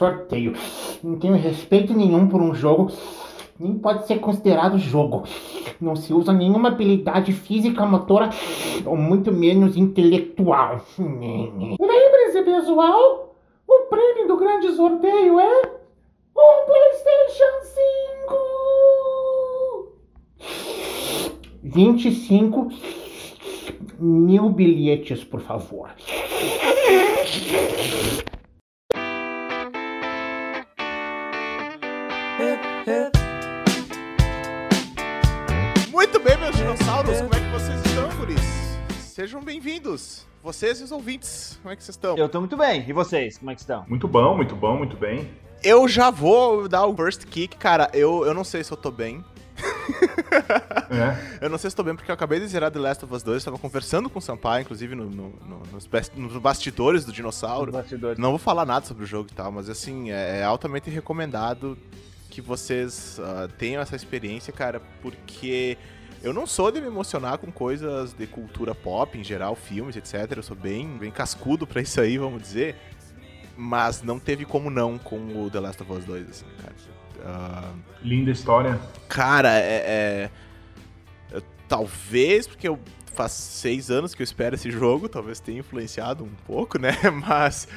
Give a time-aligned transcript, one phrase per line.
[0.00, 0.54] sorteio.
[1.04, 2.90] Não tenho respeito nenhum por um jogo.
[3.58, 5.24] Nem pode ser considerado jogo.
[5.78, 8.30] Não se usa nenhuma habilidade física, motora,
[8.86, 10.80] ou muito menos intelectual.
[10.98, 13.36] Lembre-se, pessoal,
[13.68, 15.62] o prêmio do grande sorteio é
[16.34, 17.44] um PlayStation
[20.40, 20.50] 5!
[21.62, 22.68] 25
[23.98, 25.90] mil bilhetes, por favor.
[37.02, 38.40] Dinossauros, como é que vocês estão, guris?
[39.00, 42.16] Sejam bem-vindos, vocês e os ouvintes, como é que vocês estão?
[42.16, 42.84] Eu tô muito bem.
[42.86, 43.84] E vocês, como é que estão?
[43.88, 45.30] Muito bom, muito bom, muito bem.
[45.62, 48.90] Eu já vou dar o first kick, cara, eu, eu não sei se eu tô
[48.90, 49.24] bem.
[50.90, 51.40] É.
[51.44, 53.22] Eu não sei se tô bem porque eu acabei de zerar The Last of Us
[53.22, 57.12] 2, eu tava conversando com o Sampaio, inclusive no, no- no- nos, nos bastidores do
[57.12, 57.72] dinossauro.
[57.72, 58.18] Bastidores.
[58.18, 61.76] Não vou falar nada sobre o jogo e tal, mas assim, é, é altamente recomendado
[62.30, 65.76] que vocês ah, tenham essa experiência, cara, porque
[66.22, 70.32] eu não sou de me emocionar com coisas de cultura pop em geral, filmes, etc.
[70.36, 72.76] Eu sou bem, bem cascudo pra isso aí, vamos dizer.
[73.56, 76.74] Mas não teve como não com o The Last of Us 2, assim, cara.
[77.24, 78.78] Ah, Linda história.
[79.08, 80.30] Cara, é.
[80.30, 80.30] é-
[81.32, 82.78] eu- talvez, porque eu
[83.14, 86.92] faz seis anos que eu espero esse jogo, talvez tenha influenciado um pouco, né?
[87.26, 87.68] Mas.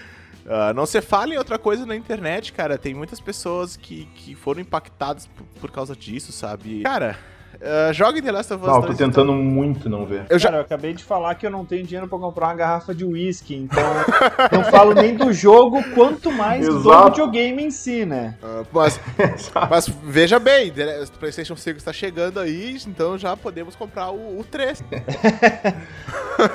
[0.48, 2.78] ah, não se fala em outra coisa na internet, cara.
[2.78, 6.82] Tem muitas pessoas que, que foram impactadas por, por causa disso, sabe?
[6.84, 7.18] Cara,
[7.56, 10.26] uh, jogue The Last of Us Não, tô 2, tentando muito não ver.
[10.30, 12.56] Eu já- Cara, eu acabei de falar que eu não tenho dinheiro pra comprar uma
[12.56, 13.84] garrafa de uísque, então
[14.52, 17.10] não falo nem do jogo, quanto mais do Exato.
[17.10, 18.36] videogame em si, né?
[18.44, 19.00] Ah, mas,
[19.70, 24.44] mas veja bem, The PlayStation 5 está chegando aí, então já podemos comprar o, o
[24.44, 24.84] 3.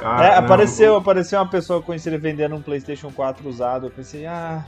[0.05, 3.87] Ah, É, apareceu, apareceu uma pessoa conhecida vendendo um PlayStation 4 usado.
[3.87, 4.65] Eu pensei, ah,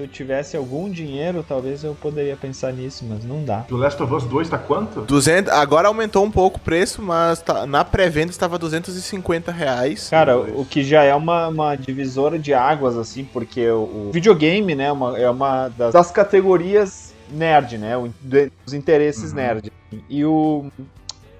[0.00, 3.66] se eu tivesse algum dinheiro, talvez eu poderia pensar nisso, mas não dá.
[3.70, 5.02] O Last of Us 2 tá quanto?
[5.02, 10.08] 200, agora aumentou um pouco o preço, mas tá- na pré-venda estava 250 reais.
[10.08, 14.74] Cara, o que já é uma, uma divisora de águas, assim, porque o, o videogame,
[14.74, 19.36] né, uma- é uma das, das categorias nerd, né, o- de- dos interesses Uhum.
[19.36, 19.70] nerd.
[20.08, 20.70] E o...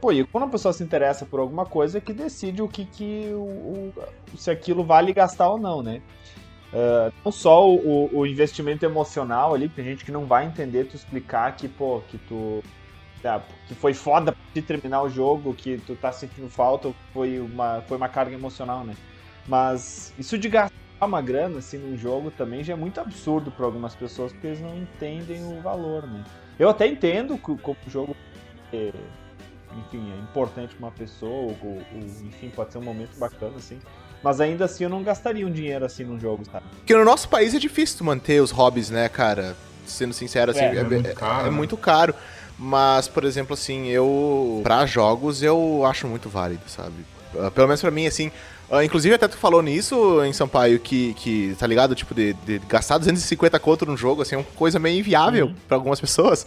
[0.00, 2.84] Pô, e quando a pessoa se interessa por alguma coisa, é que decide o que,
[2.86, 3.92] que o, o-
[4.38, 6.00] se aquilo vale gastar ou não, né?
[6.72, 10.96] Ah, não só o, o investimento emocional ali, tem gente que não vai entender tu
[10.96, 12.62] explicar que, pô, que tu
[13.24, 17.38] ah, que foi foda pra te terminar o jogo, que tu tá sentindo falta, foi
[17.38, 18.94] uma, foi uma carga emocional, né?
[19.46, 20.70] Mas isso de gastar
[21.02, 24.60] uma grana assim num jogo também já é muito absurdo para algumas pessoas, porque eles
[24.60, 26.24] não entendem o valor, né?
[26.58, 28.14] Eu até entendo que o jogo
[28.72, 28.92] é,
[29.78, 33.80] enfim, é importante pra uma pessoa, ou- ou, enfim, pode ser um momento bacana, assim.
[34.22, 36.64] Mas ainda assim eu não gastaria um dinheiro assim num jogo, sabe?
[36.76, 39.56] Porque no nosso país é difícil tu manter os hobbies, né, cara?
[39.86, 41.50] Sendo sincero, assim, É, é, é muito caro, é né?
[41.50, 42.14] muito caro.
[42.58, 44.60] Mas, por exemplo, assim, eu.
[44.62, 46.94] Pra jogos eu acho muito válido, sabe?
[47.38, 48.30] Ah, Pelo menos pra mim, assim.
[48.70, 51.94] ah, inclusive, até tu falou nisso em Sampaio, que, que tá ligado?
[51.94, 55.54] Tipo, de, de gastar 250 conto num jogo, assim, é uma coisa meio inviável Uhum.
[55.66, 56.46] pra algumas pessoas.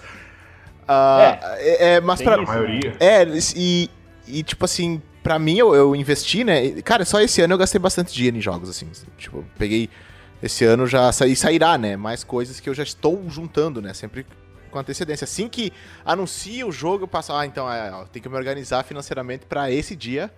[0.88, 2.36] Ah, é, é, mas pra.
[2.36, 2.96] A maioria.
[3.00, 3.26] É,
[3.56, 3.90] e,
[4.28, 6.82] e tipo assim, pra mim eu, eu investi, né?
[6.82, 8.88] Cara, só esse ano eu gastei bastante dinheiro em jogos, assim.
[9.18, 9.90] Tipo, eu peguei.
[10.42, 11.96] Esse ano já saí, sairá, né?
[11.96, 13.94] Mais coisas que eu já estou juntando, né?
[13.94, 14.26] Sempre
[14.70, 15.24] com antecedência.
[15.24, 15.72] Assim que
[16.06, 19.72] anuncia o jogo, eu passo, ah, então é, ó, tem que me organizar financeiramente pra
[19.72, 20.30] esse dia.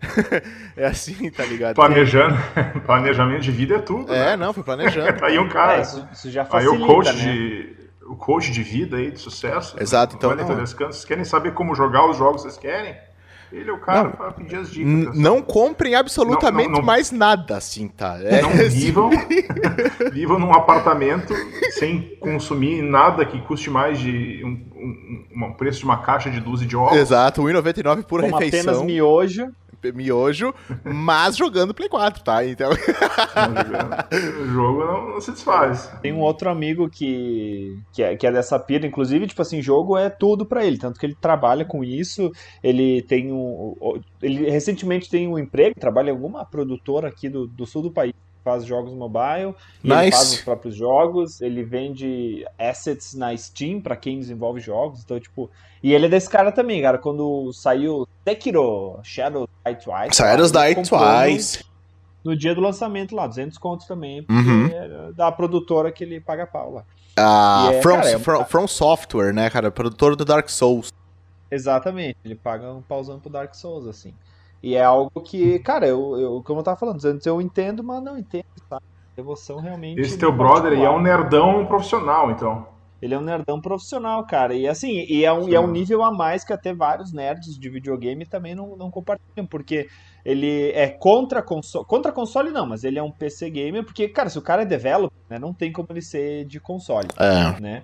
[0.76, 1.74] é assim, tá ligado?
[1.74, 2.36] Planejando.
[2.86, 4.12] Planejamento de vida é tudo.
[4.12, 4.36] É, né?
[4.36, 5.12] não, fui planejando.
[5.24, 5.78] Aí um cara.
[5.78, 7.22] É, isso, isso já aí facilita, o coach né?
[7.22, 7.84] de.
[8.06, 9.80] O coach de vida aí, de sucesso.
[9.80, 10.46] Exato, então Olha, não.
[10.46, 12.94] Tedescano, Vocês querem saber como jogar os jogos que vocês querem?
[13.54, 14.10] Ele é o cara Não.
[14.12, 14.92] pra pedir as dicas.
[14.92, 15.14] Pessoal.
[15.14, 16.84] Não comprem absolutamente Não, não, não.
[16.86, 18.18] mais nada, assim, tá?
[18.20, 19.10] É, Não vivam,
[20.12, 21.32] vivam num apartamento
[21.72, 24.48] sem consumir nada que custe mais de um,
[25.38, 26.96] um, um preço de uma caixa de 12 de ovos.
[26.98, 28.84] Exato, 1,99 por Com apenas refeição.
[28.84, 29.46] miojo.
[29.92, 30.54] Miojo,
[30.84, 32.44] mas jogando Play 4, tá?
[32.44, 32.70] Então.
[32.70, 35.90] O jogo não, não se desfaz.
[36.00, 39.96] Tem um outro amigo que, que, é, que é dessa pira, inclusive, tipo assim, jogo
[39.96, 42.30] é tudo pra ele, tanto que ele trabalha com isso,
[42.62, 43.74] ele tem um...
[44.22, 48.14] Ele recentemente tem um emprego, trabalha em alguma produtora aqui do, do sul do país,
[48.44, 50.10] faz jogos mobile, e ele Nice.
[50.16, 55.50] faz os próprios jogos, ele vende assets na Steam pra quem desenvolve jogos, então, tipo...
[55.82, 60.16] E ele é desse cara também, cara, quando saiu Sekiro, Shadow Die Twice...
[60.16, 61.64] Shadows Die comprou no- Twice.
[62.24, 64.66] No, dia do lançamento lá, 200 contos também, porque Uhum.
[64.66, 66.84] é da produtora que ele paga pau lá.
[67.18, 69.70] Ah, é, From, cara, é- From, From Software, né, cara?
[69.70, 70.90] Produtor do Dark Souls.
[71.50, 74.12] Exatamente, ele paga um pauzão pro Dark Souls, assim.
[74.64, 78.02] E é algo que, cara, eu, eu como eu tava falando, antes eu entendo, mas
[78.02, 78.82] não entendo, sabe?
[79.14, 80.00] devoção realmente.
[80.00, 82.66] Esse teu brother aí é um nerdão profissional, então.
[83.02, 84.54] Ele é um nerdão profissional, cara.
[84.54, 87.58] E assim, e é um, e é um nível a mais que até vários nerds
[87.58, 89.86] de videogame também não, não compartilham, porque
[90.24, 91.84] ele é contra console.
[91.84, 94.64] Contra console não, mas ele é um PC gamer, porque, cara, se o cara é
[94.64, 97.08] developer, né, não tem como ele ser de console.
[97.18, 97.60] É.
[97.60, 97.82] Né?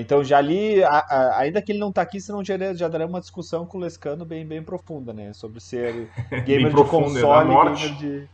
[0.00, 3.06] Então já ali, a, a, ainda que ele não tá aqui, senão já, já dará
[3.06, 5.32] uma discussão com o Lescano bem, bem profunda, né?
[5.32, 6.08] Sobre ser
[6.44, 8.28] gamer de profunda, console, gamer de, de-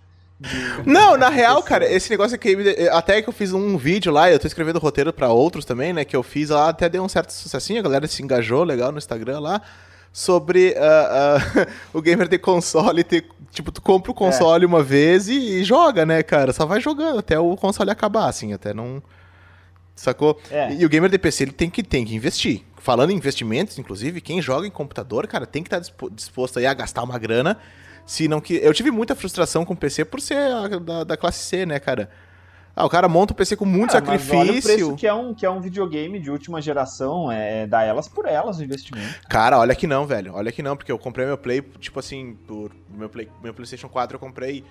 [0.84, 2.56] Não, na real, cara, esse negócio aqui,
[2.90, 6.04] até que eu fiz um vídeo lá, eu tô escrevendo roteiro pra outros também, né,
[6.04, 8.98] que eu fiz lá, até deu um certo sucessinho, a galera se engajou legal no
[8.98, 9.62] Instagram lá,
[10.12, 15.28] sobre ah, ah, o gamer de console ter, tipo, tu compra o console uma vez
[15.28, 19.00] e, e joga, né, cara, só vai jogando até o console acabar, assim, até não...
[19.94, 20.40] Sacou?
[20.50, 20.72] É.
[20.74, 22.62] E o gamer de PC ele tem que, tem que investir.
[22.78, 26.66] Falando em investimentos, inclusive, quem joga em computador, cara, tem que estar dispo- disposto aí
[26.66, 27.58] a gastar uma grana.
[28.04, 28.54] Se não que.
[28.56, 31.78] Eu tive muita frustração com o PC por ser a- da, da classe C, né,
[31.78, 32.10] cara?
[32.76, 34.96] Ah, o cara monta o PC com muito Cara, mas olha o preço sacrifício.
[34.96, 38.58] que é, um, que é um videogame de última geração, é dar elas por elas
[38.58, 39.20] o investimento.
[39.28, 40.34] Cara, olha que não, velho.
[40.34, 43.88] Olha que não, porque eu comprei meu Play, tipo assim, por meu, Play, meu PlayStation
[43.88, 44.64] 4 eu comprei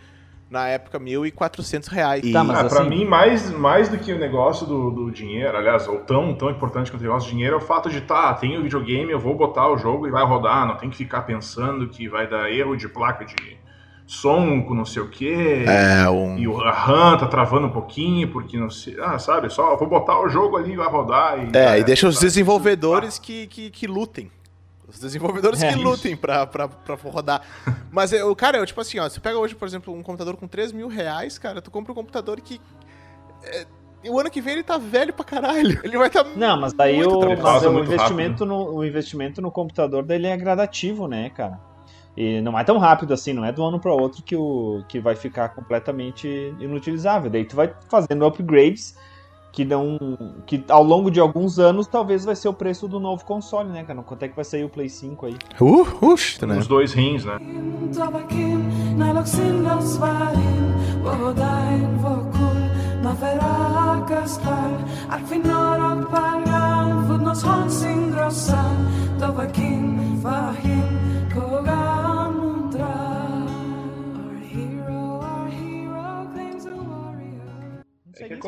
[0.53, 2.31] na época 1.400 reais.
[2.31, 5.57] Tá, mas Ah, pra assim- mim, mais, mais do que o negócio do, do dinheiro,
[5.57, 8.31] aliás, ou tão, tão importante quanto o negócio do dinheiro, é o fato de, tá,
[8.35, 11.23] tem o videogame, eu vou botar o jogo e vai rodar, não tem que ficar
[11.23, 13.33] pensando que vai dar erro de placa de
[14.05, 15.65] som com não sei o quê.
[15.65, 16.37] É, um.
[16.37, 18.95] E o a RAM tá travando um pouquinho, porque não sei.
[19.01, 19.49] Ah, sabe?
[19.49, 21.39] Só vou botar o jogo ali e vai rodar.
[21.39, 24.29] E, É, já e deixa os desenvolvedores que, que, que lutem.
[24.93, 25.83] Os desenvolvedores É que isso.
[25.83, 27.41] lutem pra, pra, pra rodar.
[27.91, 30.47] Mas, eu, cara, eu, tipo assim, ó, você pega hoje, por exemplo, um computador com
[30.47, 32.61] 3 mil reais, cara, tu compra um computador que.
[33.43, 33.65] é,
[34.07, 35.79] o ano que vem ele tá velho pra caralho.
[35.83, 36.23] Ele vai estar.
[36.23, 40.27] Tá Não, mas daí o, mas o muito investimento, no, o investimento no computador dele
[40.27, 41.59] é gradativo, né, cara?
[42.15, 44.83] E não é tão rápido assim, não é de um ano para outro que, o,
[44.87, 46.27] que vai ficar completamente
[46.59, 47.29] inutilizável.
[47.29, 48.95] Daí tu vai fazendo upgrades
[49.53, 50.17] que não.
[50.47, 53.83] que ao longo de alguns anos talvez vai ser o preço do novo console, né,
[53.83, 54.01] cara?
[54.01, 55.37] Quanto é que vai sair o Play 5 aí?
[55.61, 56.57] Uh, uxa, né?
[56.57, 57.37] Os dois rins, né?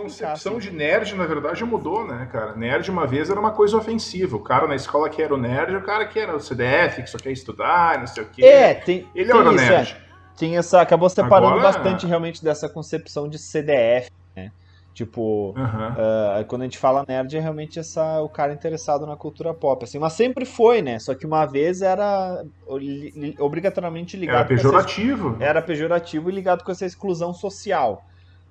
[0.01, 0.69] Concepção assim.
[0.69, 2.55] de nerd, na verdade, mudou, né, cara?
[2.55, 4.35] Nerd uma vez era uma coisa ofensiva.
[4.35, 7.09] O cara na escola que era o nerd, o cara que era o CDF, que
[7.09, 8.43] só quer estudar, não sei o quê.
[8.45, 9.07] É, tem.
[9.15, 9.97] Ele tem era o isso, nerd.
[10.01, 10.05] é.
[10.35, 14.51] Tinha essa, acabou separando Agora- bastante realmente dessa concepção de CDF, né?
[14.93, 15.95] Tipo, Aham.
[15.97, 19.83] ah, quando a gente fala nerd é realmente essa, o cara interessado na cultura pop,
[19.83, 20.99] assim, mas sempre foi, né?
[20.99, 25.37] Só que uma vez era li- li- obrigatoriamente ligado Era com essa- pejorativo.
[25.41, 28.05] era pejorativo e ligado com essa exclusão social.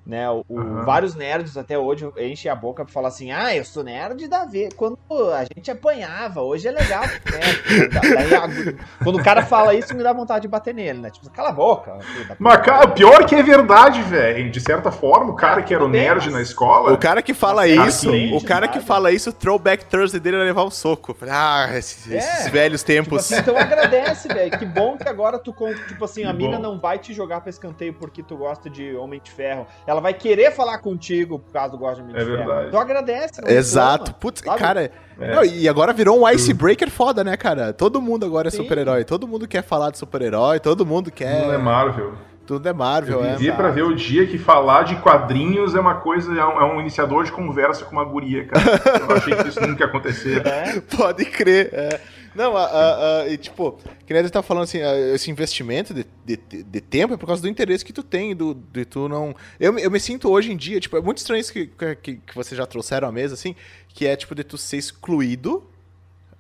[0.07, 0.85] Né, o, Aham.
[0.85, 4.45] Vários nerds até hoje enchem a boca pra falar assim: ah, eu sou nerd da
[4.45, 4.75] vez.
[4.75, 4.99] Quando
[5.35, 7.03] a gente apanhava, hoje é legal.
[7.05, 7.89] Né?
[8.15, 11.09] Daí, a- quando o cara fala isso, me dá vontade de bater nele, né?
[11.11, 11.99] Tipo, cala a boca.
[12.39, 14.51] Mas, cara, pior que é verdade, velho.
[14.51, 16.93] De certa forma, o cara que era o nerd na escola.
[16.93, 20.37] O cara que fala Cara, isso, o cara que fala isso, o throwback Thursday dele
[20.37, 21.17] é levar um soco.
[21.31, 22.19] Ah, esses, É.
[22.19, 23.19] esses velhos Tipo tempos.
[23.33, 24.59] assim, então agradece, velho.
[24.59, 25.55] Que bom que agora tu,
[25.89, 26.63] tipo assim, a Que mina bom.
[26.63, 29.67] não vai te jogar pra escanteio porque tu gosta de Homem de Ferro.
[29.87, 32.69] Ela vai querer falar contigo por causa do gosto de É verdade.
[32.69, 33.41] Então agradece.
[33.43, 33.93] não Exato.
[34.05, 34.59] reclama, Putz, sabe?
[34.59, 34.91] cara.
[35.21, 35.35] É.
[35.35, 37.73] não, e agora virou um icebreaker foda, né, cara?
[37.73, 39.05] Todo mundo agora é super-herói.
[39.05, 40.59] Todo mundo quer falar de super-herói.
[40.61, 41.47] Todo mundo quer.
[41.47, 42.15] Não é Marvel.
[42.47, 43.37] Tudo é Marvel, Eu é.
[43.37, 46.65] vivi pra ver o dia que falar de quadrinhos é uma coisa, é um, é
[46.75, 48.65] um iniciador de conversa com uma guria, cara.
[49.09, 50.47] Eu achei que isso nunca ia acontecer.
[50.47, 51.71] É, Pode crer.
[51.73, 52.01] é.
[52.35, 54.79] Não, a, a- a- e tipo, que nem tá falando assim,
[55.15, 58.55] esse investimento de, de, de tempo é por causa do interesse que tu tem, do,
[58.55, 59.35] de tu não.
[59.61, 61.67] Eu, me- eu me sinto hoje em dia, tipo, é muito estranho isso que,
[62.03, 63.55] que, que vocês já trouxeram à mesa, assim,
[63.89, 65.65] que é tipo de tu ser excluído,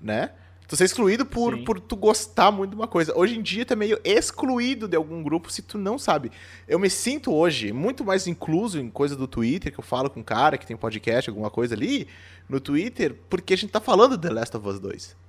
[0.00, 0.30] né?
[0.66, 1.64] Tu ser excluído por, Sim.
[1.64, 3.16] por tu gostar muito de uma coisa.
[3.16, 6.32] Hoje em dia tu é meio excluído de algum grupo se tu não sabe.
[6.66, 10.20] Eu me sinto hoje muito mais incluso em coisa do Twitter, que eu falo com
[10.20, 12.08] um cara que tem podcast, alguma coisa ali,
[12.48, 15.23] no Twitter, porque a gente tá falando The Last of Us 2.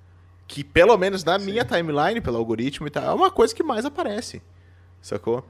[0.47, 3.85] Que pelo menos na minha timeline, pelo algoritmo e tal, é uma coisa que mais
[3.85, 4.41] aparece.
[5.01, 5.43] Sacou?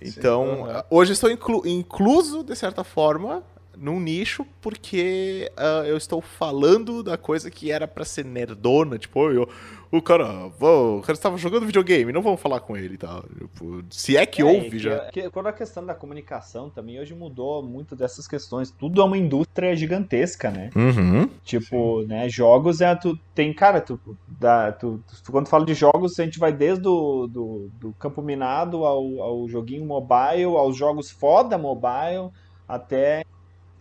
[0.00, 0.84] Então, aham.
[0.90, 3.42] hoje eu estou inclu- incluso, de certa forma,
[3.78, 8.98] num nicho, porque ah, eu estou falando da coisa que era pra ser nerdona.
[8.98, 9.48] Tipo, eu,
[9.90, 13.22] o cara, o cara estava jogando videogame, não vamos falar com ele e tal.
[13.22, 14.98] Tipo, se é que É, houve que- já.
[15.10, 18.70] que- quando a questão da comunicação também hoje mudou muito dessas questões.
[18.70, 20.70] Tudo é uma indústria gigantesca, né?
[20.74, 21.28] Uhum.
[21.44, 26.18] Tipo, né, jogos é tu tem, cara, tu, dá, tu, tu- quando fala de jogos,
[26.18, 31.10] a gente vai desde o do, do campo minado ao, ao joguinho mobile, aos jogos
[31.10, 32.30] foda mobile,
[32.66, 33.24] até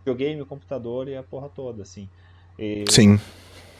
[0.05, 2.07] videogame, computador e a porra toda, assim.
[2.59, 3.19] E- Sim.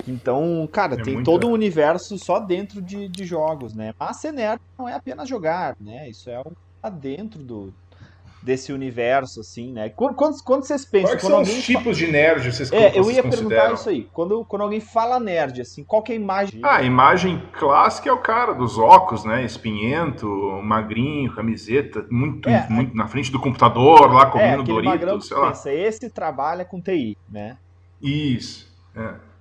[0.07, 3.93] Então, cara, É tem todo um universo só dentro de, de jogos, né?
[3.99, 6.09] Mas ser nerd não é apenas jogar, né?
[6.09, 6.51] Isso é um
[6.81, 7.73] tá dentro do,
[8.45, 9.89] desse universo, assim, né?
[9.89, 13.23] Quando, quando, quando vocês pensam, Quais são os tipos de nerd vocês, É, eu ia
[13.23, 14.07] perguntar isso aí.
[14.13, 16.59] Quando, quando alguém fala nerd, assim, qual que é a imagem?
[16.63, 19.43] Ah, a imagem clássica é o cara dos óculos, né?
[19.43, 20.27] Espinhento,
[20.63, 25.37] magrinho, camiseta, muito, É, muito na frente do computador, lá é, comendo magrão Doritos, sei
[25.37, 25.47] lá.
[25.47, 27.57] pensa, esse trabalha com TI, né?
[27.99, 28.71] Isso.
[28.95, 29.34] é.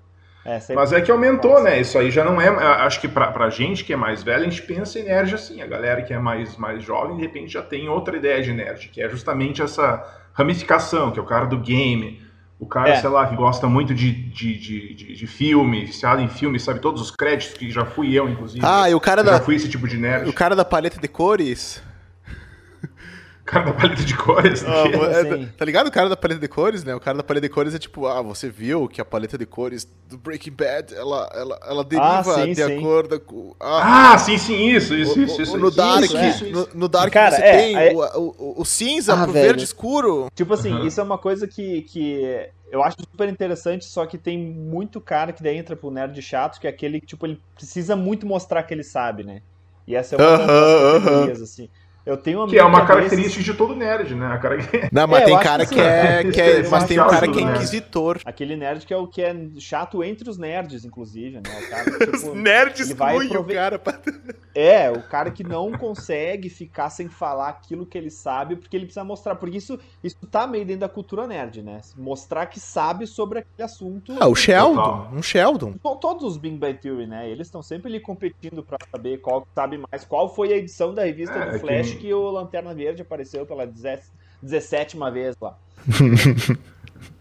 [0.44, 1.80] Essa Mas é que aumentou, né?
[1.80, 2.48] Isso aí já não é.
[2.48, 5.62] Acho que pra, pra gente que é mais velha, a gente pensa em nerd assim.
[5.62, 8.88] A galera que é mais, mais jovem, de repente, já tem outra ideia de nerd,
[8.88, 12.22] que é justamente essa ramificação, que é o cara do game.
[12.60, 12.96] O cara, É.
[12.96, 16.78] sei lá, que gosta muito de, de, de, de, de filme, viciado em filme, sabe
[16.80, 18.64] todos os créditos, que já fui eu, inclusive.
[18.66, 20.28] Ah, e o cara Eu já da, fui esse tipo de nerd.
[20.28, 21.82] o cara da paleta de cores.
[23.44, 24.64] O cara da paleta de cores.
[24.64, 25.52] Ah, que- é, assim?
[25.58, 26.94] tá ligado o cara da paleta de cores, né?
[26.94, 29.44] O cara da paleta de cores é tipo, ah, você viu que a paleta de
[29.44, 32.78] cores do Breaking Bad, ela, ela, ela deriva Ah, sim, de sim.
[32.78, 33.54] acordo com...
[33.60, 35.58] Ah, Ah, sim, sim, isso, isso, o- isso, isso.
[35.58, 36.68] no Dark, isso, isso, isso.
[36.74, 39.46] No, no Dark Cara, você é, tem é- o, o, o cinza Ah, pro velho.
[39.48, 40.28] verde escuro.
[40.34, 40.86] Tipo assim, Uhum.
[40.86, 45.32] isso é uma coisa que, que eu acho super interessante, só que tem muito cara
[45.34, 48.62] que daí entra pro nerd chato, que é aquele que, tipo, ele precisa muito mostrar
[48.62, 49.40] que ele sabe, né?
[49.86, 51.68] E essa é uma das Aham, categorias, assim.
[52.06, 54.26] Eu tenho um Que é uma desses- característica de todo nerd, né?
[54.26, 54.58] A cara.
[54.92, 57.38] Não, mas É, tem cara que é, que é- é Mas tem um cara que
[57.38, 58.20] é inquisitor.
[58.24, 61.42] Aquele nerd que é o que é chato entre os nerds, inclusive, né?
[61.66, 63.78] O cara que, Os tipo, nerds vai excluem o cara.
[63.78, 63.98] pra-
[64.54, 68.84] É, o cara que não consegue ficar sem falar aquilo que ele sabe, porque ele
[68.84, 69.34] precisa mostrar.
[69.36, 71.80] Porque isso, isso tá meio dentro da cultura nerd, né?
[71.96, 74.14] Mostrar que sabe sobre aquele assunto.
[74.20, 74.74] Ah, o Sheldon.
[74.74, 75.10] Total.
[75.12, 75.72] Um Sheldon.
[75.82, 77.28] To- Todos os Big Bang Theory, né?
[77.30, 80.04] Eles estão sempre ali competindo pra saber qual sabe mais.
[80.04, 83.66] Qual foi a edição da revista É, do Flash que o Lanterna Verde apareceu pela
[83.66, 85.58] 17 vez lá.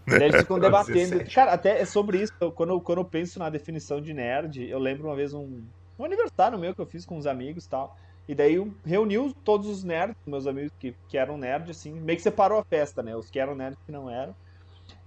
[0.06, 0.94] Eles ficam debatendo.
[1.12, 1.34] 17.
[1.36, 2.34] Cara, até é sobre isso.
[2.40, 5.62] Eu- quando, eu- quando eu penso na definição de nerd, eu lembro uma vez um,
[5.98, 7.98] um aniversário meu que eu fiz com uns amigos e tal.
[8.28, 12.18] E daí eu- reuniu todos os nerds, meus amigos que, que eram nerds, assim, meio
[12.18, 13.16] que separou a festa, né?
[13.16, 14.36] Os que eram nerds e que não eram.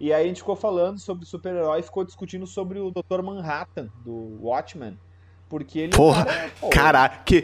[0.00, 3.23] E aí a gente ficou falando sobre super-herói e ficou discutindo sobre o Dr.
[3.23, 4.99] Manhattan, do Watchmen.
[5.49, 5.96] Porque ele.
[5.96, 6.26] Porra,
[6.73, 7.42] cara, que,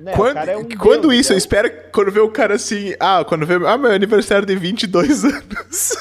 [0.00, 1.32] né, o quando, cara é um quando deus, isso?
[1.32, 1.38] Eu né?
[1.38, 2.94] espero que quando vê o cara assim.
[2.98, 3.54] Ah, quando vê.
[3.66, 5.94] Ah, meu aniversário de 22 anos.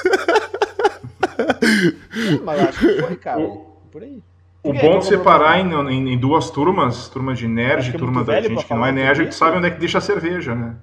[1.38, 3.40] É, mas eu acho que foi, cara.
[3.40, 4.22] O- Por aí.
[4.62, 8.24] O bom de separar em, em- em duas turmas, turma de nerd e é turma
[8.26, 10.76] da gente que não é nerd, que sabe onde é que deixa a cerveja, né?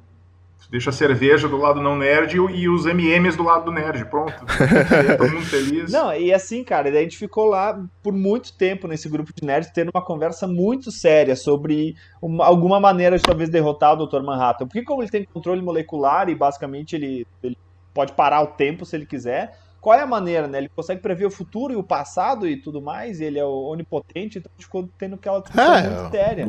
[0.67, 3.71] Tu deixa a cerveja do lado não nerd e, e os MMs do lado do
[3.71, 4.35] nerd, pronto.
[5.17, 5.93] Todo mundo feliz.
[5.93, 9.71] Não, e assim, cara, a gente ficou lá por muito tempo nesse grupo de nerds
[9.73, 14.23] tendo uma conversa muito séria sobre uma- alguma maneira de talvez derrotar o Dr.
[14.23, 14.67] Manhattan.
[14.67, 17.57] Porque como ele tem controle molecular e basicamente ele, ele
[17.95, 19.57] pode parar o tempo se ele quiser,
[19.87, 20.59] qual é a maneira, né?
[20.59, 24.39] Ele consegue prever o futuro e o passado e tudo mais, e ele é onipotente,
[24.39, 26.47] então ficou tendo aquela discussão É, muito séria.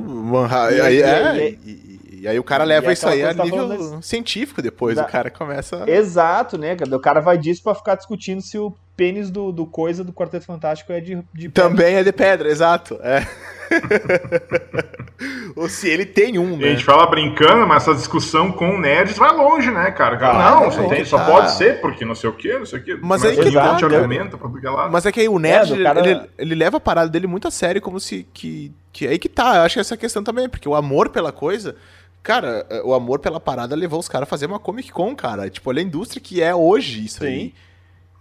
[0.72, 3.68] E- aí, e- é, e- e, aí o cara leva isso aí a tá nível
[3.68, 4.96] falando científico depois.
[4.96, 5.88] Da- O cara começa.
[5.88, 6.76] Exato, né?
[6.92, 10.46] O cara vai disso pra ficar discutindo se o pênis do, do coisa do Quarteto
[10.46, 13.00] Fantástico é de, de Também é de pedra, exato.
[13.04, 13.26] É.
[15.56, 16.70] Ou se ele tem um, E a né?
[16.72, 20.18] gente fala brincando, mas essa discussão com nerds vai longe, né, cara?
[20.18, 21.26] Vai, não, longe, tem, só tá.
[21.26, 22.98] pode ser, porque não sei o quê, não sei o quê.
[23.02, 23.74] Mas Começa aí que a tá,
[24.08, 24.26] né?
[24.26, 24.90] pra que é.
[24.90, 27.48] Mas é que aí o nerd, É, cara- ele, ele leva a parada dele muito
[27.48, 28.28] a sério, como se.
[28.34, 29.58] Que, que aí que tá.
[29.58, 31.76] Eu acho que essa questão também, porque o amor pela coisa.
[32.24, 35.50] Cara, é, o amor pela parada levou os caras a fazer uma Comic Con, cara.
[35.50, 37.54] Tipo, olha a indústria que é hoje isso aí.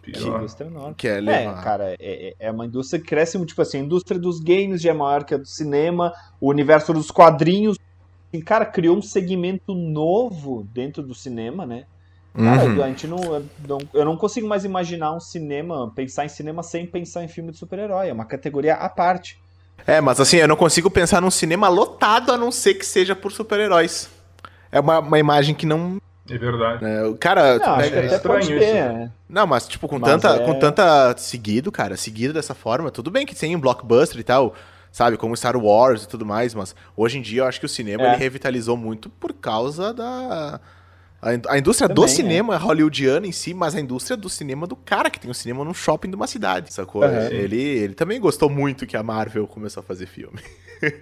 [0.07, 0.39] Que Pior.
[0.39, 0.95] indústria enorme.
[0.97, 4.39] Que é É, cara, é, é uma indústria que cresce, tipo assim, a indústria dos
[4.39, 7.77] games já é maior que a do cinema, o universo dos quadrinhos,
[8.33, 11.87] e, cara, criou um segmento novo dentro do cinema, né?
[12.35, 12.83] Cara, Uhum.
[12.83, 13.79] a gente não, eu não.
[13.95, 17.57] Eu não consigo mais imaginar um cinema, pensar em cinema sem pensar em filme de
[17.57, 18.09] super-herói.
[18.11, 19.41] É uma categoria à parte.
[19.87, 23.17] É, mas assim, eu não consigo pensar num cinema lotado a não ser que seja
[23.17, 24.11] por super-heróis.
[24.71, 25.99] É uma, uma imagem que não.
[26.29, 26.85] É verdade.
[26.85, 27.59] é, o cara.
[27.59, 28.59] Não, pega- até estranho pode isso.
[28.61, 29.11] ter, né?
[29.29, 33.11] Não, mas tipo, com, Mas tanta, é- com tanta seguido, cara, seguido dessa forma, tudo
[33.11, 34.55] bem que tem um blockbuster e tal,
[34.93, 37.69] sabe, como Star Wars e tudo mais, mas hoje em dia eu acho que o
[37.69, 38.09] cinema É.
[38.09, 40.61] ele revitalizou muito por causa da
[41.23, 44.29] a, in- a indústria do Também, cinema é hollywoodiana em si, mas a indústria do
[44.29, 47.03] cinema do cara que tem um cinema num shopping de uma cidade, sacou?
[47.03, 47.29] Aham.
[47.31, 50.39] Ele, ele também gostou muito que a Marvel começou a fazer filme.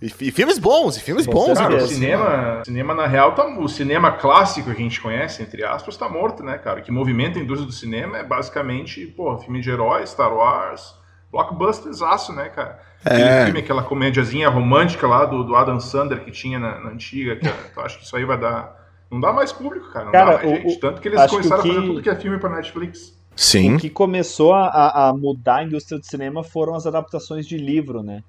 [0.00, 1.58] e, e filmes bons, e filmes bons.
[1.58, 5.62] Cara, o cinema, cinema, na real, tá, o cinema clássico que a gente conhece, entre
[5.64, 6.80] aspas, tá morto, né, cara?
[6.80, 10.94] O que movimenta a indústria do cinema é basicamente, pô, filme de herói, Star Wars,
[11.50, 12.78] blockbusterzaço, né, cara?
[13.04, 13.44] Aquele É.
[13.44, 17.56] filme, aquela comédiazinha romântica lá do, do Adam Sandler que tinha na, na antiga, cara.
[17.76, 18.78] Eu acho que isso aí vai dar,
[19.10, 20.04] Não dá mais público, cara.
[20.04, 20.78] Não Cara, dá mais o- gente.
[20.80, 23.18] Tanto que eles que começaram que- a fazer tudo que é filme pra Netflix.
[23.34, 23.74] Sim.
[23.74, 28.02] O que começou a, a mudar a indústria do cinema foram as adaptações de livro,
[28.04, 28.22] né?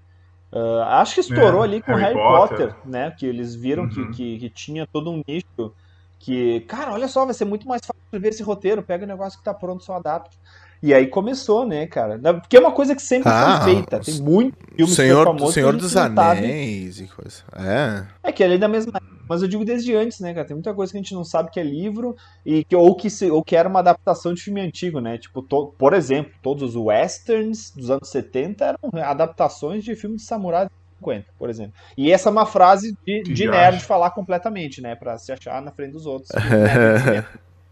[0.53, 2.73] Ah, acho que estourou É, ali com Harry Harry, Potter.
[2.73, 3.11] Potter, né?
[3.11, 4.11] Que eles viram que, Uhum.
[4.11, 5.73] que, que tinha todo um nicho
[6.19, 9.39] que, cara, olha só, vai ser muito mais fácil ver esse roteiro, pega o negócio
[9.39, 10.35] que tá pronto, só adapta.
[10.83, 12.19] E aí começou, né, cara?
[12.41, 13.99] Porque é uma coisa que sempre Ah, foi feita.
[13.99, 16.19] Tem muito filme que Senhor, famoso que Senhor dos sabe.
[16.19, 17.43] Anéis e coisa.
[17.55, 18.07] É.
[18.23, 20.45] É que ele é da mesma época, mas eu digo desde antes, né, cara?
[20.45, 22.13] Tem muita coisa que a gente não sabe que é livro
[22.45, 25.17] e que ou que se, ou que era uma adaptação de filme antigo, né?
[25.17, 30.27] Tipo, to- por exemplo, todos os westerns dos anos 70 eram adaptações de filmes de
[30.27, 31.73] samurai dos anos 50, por exemplo.
[31.97, 35.71] E essa é uma frase de, de nerd falar completamente, né, Pra se achar na
[35.73, 36.31] frente dos outros.
[37.03, 37.23] né,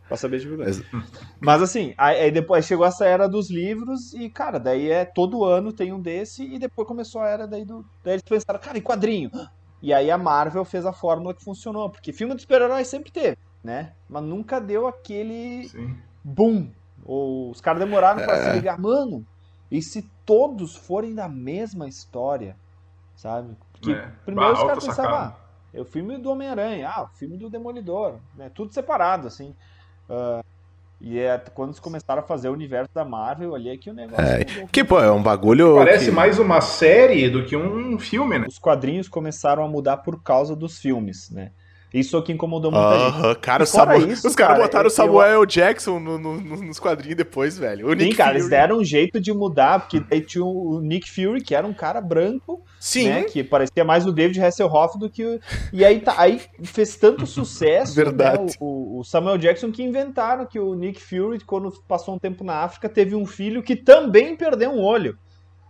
[0.08, 0.84] Pra saber de verdade.
[1.42, 5.44] Mas assim, aí, aí depois chegou essa era dos livros e, cara, daí é todo
[5.46, 7.86] ano tem um desse e depois começou a era daí do.
[8.04, 9.32] Daí eles pensaram, cara, e quadrinho?
[9.82, 13.38] E aí a Marvel fez a fórmula que funcionou, porque filme de super-heróis sempre teve,
[13.64, 13.94] né?
[14.10, 15.98] Mas nunca deu aquele Sim.
[16.24, 16.72] boom.
[17.04, 18.44] Ou os caras demoraram pra É.
[18.44, 19.26] se ligar, mano.
[19.72, 22.56] E se todos forem da mesma história,
[23.16, 23.56] sabe?
[23.74, 24.12] Porque É.
[24.26, 25.40] primeiro Bah, os caras pensavam, ah,
[25.74, 28.50] é o filme do Homem-Aranha, ah, o filme do Demolidor, né?
[28.56, 29.56] Tudo separado, assim.
[30.10, 30.42] Ah,
[31.02, 33.94] e é quando eles começaram a fazer o universo da Marvel ali é que o
[33.94, 34.24] negócio.
[34.26, 34.44] É.
[34.72, 35.76] Que, pô, é um bagulho.
[35.76, 38.46] Parece que- mais uma série do que um filme, né?
[38.48, 41.52] Os quadrinhos começaram a mudar por causa dos filmes, né?
[41.94, 43.18] Isso é o que incomodou muita gente.
[43.18, 46.00] Aham, cara, E o fora Samu- isso, os caras cara, botaram eu- o Samuel Jackson
[46.00, 47.88] no- no- no- nos quadrinhos depois, velho.
[47.88, 48.56] O Sim, Nick cara, eles Fury.
[48.56, 52.00] deram um jeito de mudar, porque daí tinha o Nick Fury, que era um cara
[52.00, 53.24] branco, Sim, né?
[53.24, 55.40] Que parecia mais o David Hasselhoff do que o.
[55.74, 58.44] E aí, tá, aí fez tanto sucesso Verdade.
[58.44, 62.44] né, o, o Samuel Jackson que inventaram que o Nick Fury, quando passou um tempo
[62.44, 65.18] na África, teve um filho que também perdeu um olho.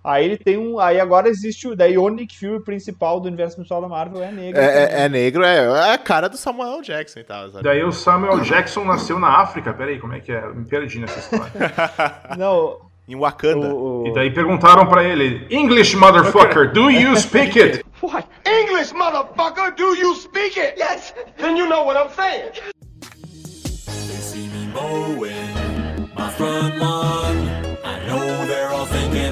[0.03, 0.79] Aí ele tem um.
[0.79, 1.75] Aí agora existe o.
[1.75, 4.61] Daí o Nick Fury principal do universo principal da Marvel é negro.
[4.61, 5.57] É, é- é negro, é,
[5.89, 7.49] é a cara do Samuel Jackson e tal.
[7.51, 7.63] sabe?
[7.63, 9.73] Daí o Samuel Jackson nasceu na África.
[9.73, 10.43] Peraí, como é que é?
[10.43, 11.51] Eu me perdi nessa história.
[12.37, 13.67] Não, Em Wakanda.
[13.73, 17.83] o, o- E daí perguntaram pra ele: English, motherfucker, do you speak it?
[18.01, 18.25] What?
[18.45, 19.71] English, motherfucker!
[19.75, 20.75] Do you speak it?
[20.79, 21.13] Yes!
[21.37, 22.51] Then you know what I'm saying.
[23.85, 27.35] They see me mowing my front lawn.
[27.83, 28.45] I know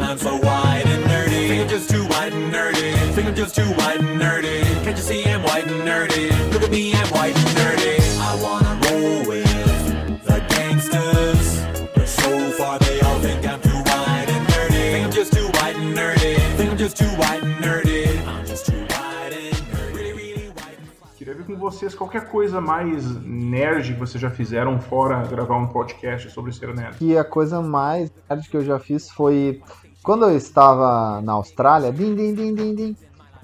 [0.08, 1.48] I'm so white and nerdy.
[1.50, 2.94] Think I'm just too white and nerdy.
[3.14, 4.64] Think I'm just too white and nerdy.
[4.84, 6.30] Can't you see I'm white and nerdy?
[6.54, 8.00] Look at me, I'm white and nerdy.
[8.18, 11.60] I wanna roll with the gangsters.
[11.94, 14.92] But so far they all think I'm too white and nerdy.
[14.94, 16.38] Think I'm just too white and nerdy.
[16.56, 18.08] Think I'm just too white and nerdy.
[18.26, 19.94] I'm just too white and nerdy.
[19.94, 21.10] Really, really white and fly.
[21.18, 25.68] Queria ver com vocês qualquer coisa mais nerd que vocês já fizeram fora gravar um
[25.68, 26.98] podcast sobre ser nerd.
[26.98, 29.62] que a coisa mais nerd que eu já fiz foi
[30.08, 32.96] quando eu estava na Austrália, din, din, din, din, din,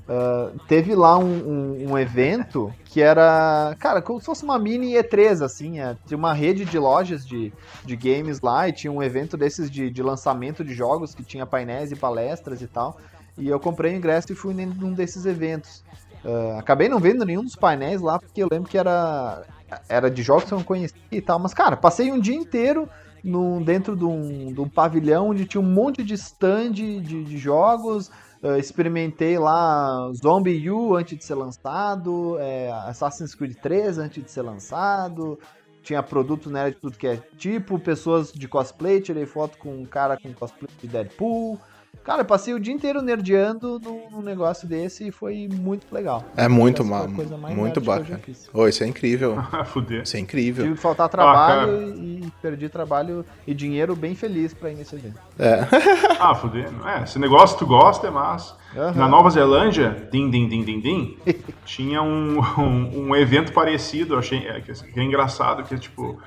[0.07, 4.93] ah, teve lá um, um- um evento que era, cara, como se fosse uma mini
[4.93, 7.51] E3, assim, é, tinha uma rede de lojas de,
[7.83, 11.45] de games lá e tinha um evento desses de, de lançamento de jogos que tinha
[11.45, 12.97] painéis e palestras e tal.
[13.37, 15.83] E eu comprei o ingresso e fui num desses eventos.
[16.23, 19.43] Ah, acabei não vendo nenhum dos painéis lá, porque eu lembro que era,
[19.89, 21.39] era de jogos que eu não conhecia e tal.
[21.39, 22.87] Mas, cara, passei um dia inteiro
[23.23, 27.37] no, dentro de um, de um pavilhão onde tinha um monte de stand de, de
[27.37, 28.11] jogos.
[28.43, 34.29] Ah, experimentei lá Zombie U antes de ser lançado, é, Assassin's Creed 3 antes de
[34.29, 35.39] ser lançado.
[35.81, 39.85] Tinha produto né, de tudo que é tipo, pessoas de cosplay, tirei foto com um
[39.85, 41.57] cara com cosplay de Deadpool.
[42.03, 43.79] Cara, eu passei o dia inteiro nerdeando
[44.11, 46.25] num, negócio desse e foi muito legal.
[46.35, 47.07] É muito mal.
[47.09, 48.19] coisa mais Muito bacana.
[48.53, 49.41] Ô, isso é incrível.
[49.53, 50.01] Ah, fuder.
[50.01, 50.63] Isso é incrível.
[50.63, 51.95] Tive que faltar trabalho cara.
[51.95, 55.19] e, e perdi trabalho e dinheiro bem feliz pra ir nesse evento.
[55.37, 55.67] É.
[56.19, 56.69] Ah, fuder.
[56.85, 58.55] É, esse negócio tu gosta é massa.
[58.75, 58.93] Aham.
[58.93, 61.17] Na Nova Zelândia, din, din, din, din, din,
[61.65, 66.19] tinha um, um, um evento parecido, achei é, que, que é engraçado, que é tipo,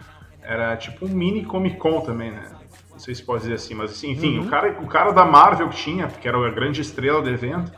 [0.43, 2.56] era tipo um mini Comic Con também, né?
[2.97, 5.69] Não sei se pode dizer assim, mas assim, enfim, o, cara, o cara da Marvel
[5.69, 7.71] que tinha, que era a grande estrela do evento,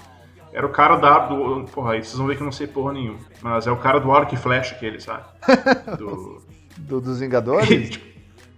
[0.52, 1.64] era o cara da, do.
[1.72, 3.18] Porra, aí vocês vão ver que eu não sei porra nenhuma.
[3.42, 5.24] Mas é o cara do arco e flecha aquele, sabe?
[5.98, 6.40] Do,
[6.76, 7.68] Do- dos Vingadores?
[7.90, 8.06] Tipo,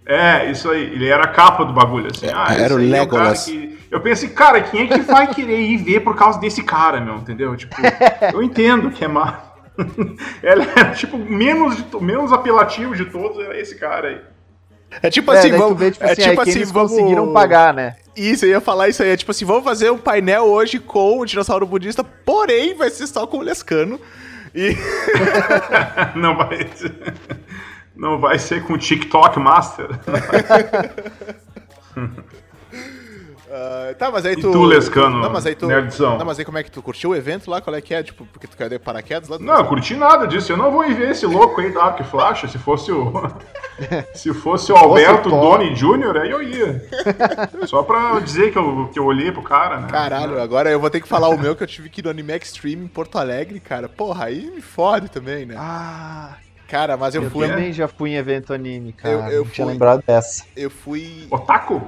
[0.05, 0.83] É, isso aí.
[0.83, 2.27] Ele era a capa do bagulho, assim.
[2.33, 3.45] Ah, era o aí é cara Legolas.
[3.45, 7.01] que- Eu pensei, cara, quem é que vai querer ir ver por causa desse cara,
[7.01, 7.15] meu?
[7.15, 7.55] Entendeu?
[7.57, 7.75] Tipo,
[8.33, 9.41] eu entendo que é má.
[10.43, 14.21] Ele é, tipo, menos, de to- menos apelativo de todos era esse cara aí.
[15.01, 15.77] É tipo É, assim, vamos.
[15.79, 16.91] vê, tipo é assim, tipo assim, eles vamos.
[16.91, 17.95] conseguiram pagar, né?
[18.15, 19.09] Isso, eu ia falar isso aí.
[19.09, 23.07] É tipo assim, vamos fazer um painel hoje com o dinossauro budista, porém vai ser
[23.07, 23.99] só com o Lescano.
[24.53, 24.75] E.
[26.15, 27.13] Não vai ser,
[27.95, 29.87] não vai ser com o TikTok Master.
[33.53, 34.49] Ah, tá, mas aí E tu.
[34.51, 35.67] tu, Lescano, Não, mas aí tu.
[35.67, 36.17] nerdzão?
[36.17, 37.59] Não, mas aí como é que tu curtiu o evento lá?
[37.59, 38.01] Qual é que é?
[38.01, 39.37] Tipo, porque tu caiu de paraquedas lá?
[39.39, 40.53] Não, eu curti nada disso.
[40.53, 42.49] Eu não vou ver esse louco aí da Arc Flash.
[42.49, 43.11] Se fosse o.
[44.13, 45.29] Se fosse o Alberto.
[45.29, 46.87] Doni Jr., aí eu ia.
[47.65, 49.87] Só pra dizer que eu, que eu olhei pro cara, né?
[49.89, 52.09] Caralho, agora eu vou ter que falar o meu que eu tive que ir no
[52.11, 53.89] Anime Extreme em Porto Alegre, cara.
[53.89, 55.55] Porra, aí me fode também, né?
[55.57, 56.35] Ah,
[56.67, 57.47] Cara, mas eu eu fui.
[57.49, 59.13] também já fui em evento anime, cara.
[59.13, 59.73] Eu- eu não tinha fui.
[59.73, 60.45] lembrado dessa.
[60.55, 61.27] Eu fui.
[61.29, 61.81] Otaku?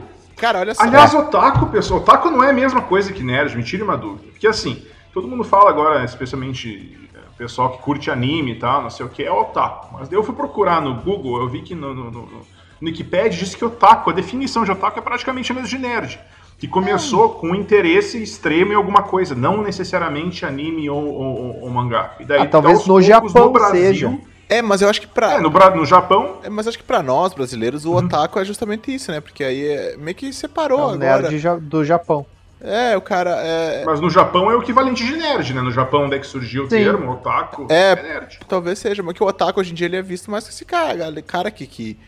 [0.43, 0.83] Cara, olha só.
[0.83, 4.27] Aliás, otaku, pessoal, otaku não é a mesma coisa que nerd, me tire uma dúvida.
[4.29, 8.81] Porque assim, todo mundo fala agora, especialmente é, o pessoal que curte anime e tal,
[8.81, 9.93] não sei o que, é otaku.
[9.97, 12.41] Mas daí eu fui procurar no Google, eu vi que no, no, no, no
[12.81, 16.19] Wikipedia diz que otaku, a definição de otaku é praticamente a mesma de nerd.
[16.59, 21.69] Que começou com um interesse extremo em alguma coisa, não necessariamente anime ou, ou- ou-
[21.69, 22.15] mangá.
[22.19, 24.13] E daí, Ah, talvez no Japão seja.
[24.57, 25.33] É, mas eu acho que pra.
[25.33, 28.93] É, no, no Japão, É, mas acho que pra nós, brasileiros, o otaku é justamente
[28.93, 29.19] isso, né?
[29.21, 31.29] Porque aí é, meio que separou É o agora.
[31.29, 32.25] nerd do Japão.
[32.65, 33.83] É, o cara é.
[33.85, 35.61] mas no Japão é o equivalente de nerd, né?
[35.61, 36.77] No Japão, onde é que surgiu o Sim.
[36.77, 37.91] termo, otaku, É.
[37.91, 38.39] é nerd.
[38.47, 40.63] Talvez seja, mas que o otaku hoje em dia ele é visto mais com esse
[40.63, 41.99] cara, cara aqui que.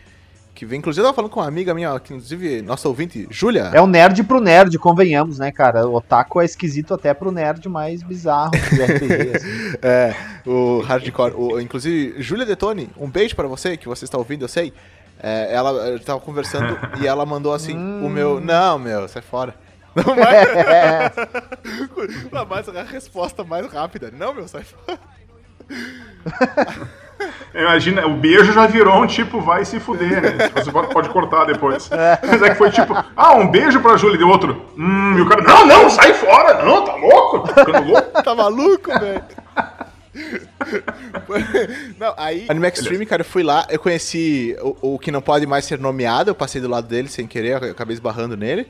[0.56, 3.70] Que vem, inclusive, eu tava falando com uma amiga minha, que, inclusive, nossa ouvinte, Júlia.
[3.74, 5.86] É o nerd pro nerd, convenhamos, né, cara?
[5.86, 9.76] O otaku é esquisito até pro nerd mais bizarro do RPG, assim.
[9.82, 10.16] É,
[10.46, 11.34] o hardcore.
[11.36, 14.72] O, inclusive, Júlia Detone, um beijo pra você, que você está ouvindo, eu sei.
[15.22, 18.40] É, ela tava conversando e ela mandou assim: o meu.
[18.40, 19.54] Não, meu, sai fora.
[19.94, 20.16] Não,
[22.32, 24.10] Não, mas a resposta mais rápida.
[24.10, 24.98] Não, meu, sai fora.
[27.54, 30.50] Imagina, o beijo já virou um tipo, vai se fuder, né?
[30.54, 31.88] Você pode, cortar depois.
[32.22, 35.20] Mas é que foi tipo, ah, um beijo pra Júlia, e deu outro, hum, e
[35.22, 37.48] o cara, não, não, sai fora, não, tá louco?
[37.48, 38.06] Tá ficando louco?
[38.22, 39.22] Tá maluco, velho?
[41.98, 42.46] Não, aí.
[42.48, 45.78] Anime Extreme, cara, eu fui lá, eu conheci o, o que não pode mais ser
[45.78, 48.66] nomeado, eu passei do lado dele sem querer, eu acabei esbarrando nele.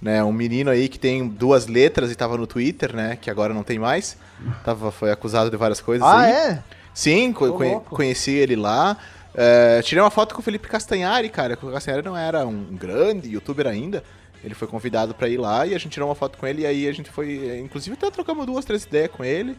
[0.00, 3.18] Né, um menino aí que tem duas letras e tava no Twitter, né?
[3.20, 4.16] Que agora não tem mais.
[4.64, 6.32] Tava, foi acusado de várias coisas ah, aí.
[6.32, 6.62] é?
[6.94, 8.96] Sim, co- conhe- conheci ele lá.
[9.34, 11.58] É, tirei uma foto com o Felipe Castanhari, cara.
[11.60, 14.04] O Castanhari não era um grande youtuber ainda.
[14.42, 16.62] Ele foi convidado pra ir lá e a gente tirou uma foto com ele.
[16.62, 17.58] E aí a gente foi.
[17.58, 19.56] Inclusive, até trocamos duas, três ideias com ele.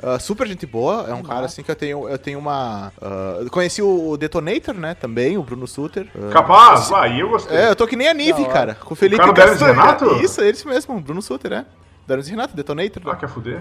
[0.00, 2.92] Ah, super gente boa, é um cara assim que eu tenho, eu tenho uma.
[3.40, 4.94] eu conheci o Detonator, né?
[4.94, 6.08] Também, o Bruno Suter.
[6.14, 7.56] Ah, Capaz, ah, aí eu gostei.
[7.56, 8.76] é, eu tô que nem a Nive, cara.
[8.76, 9.98] Com o Felipe cara Hermes Castanhari.
[9.98, 10.24] Renato?
[10.24, 11.66] Isso, é esse mesmo, o Bruno Suter, é.
[12.08, 13.02] Hermes Renato, Detonator.
[13.08, 13.60] Ah, quer fuder?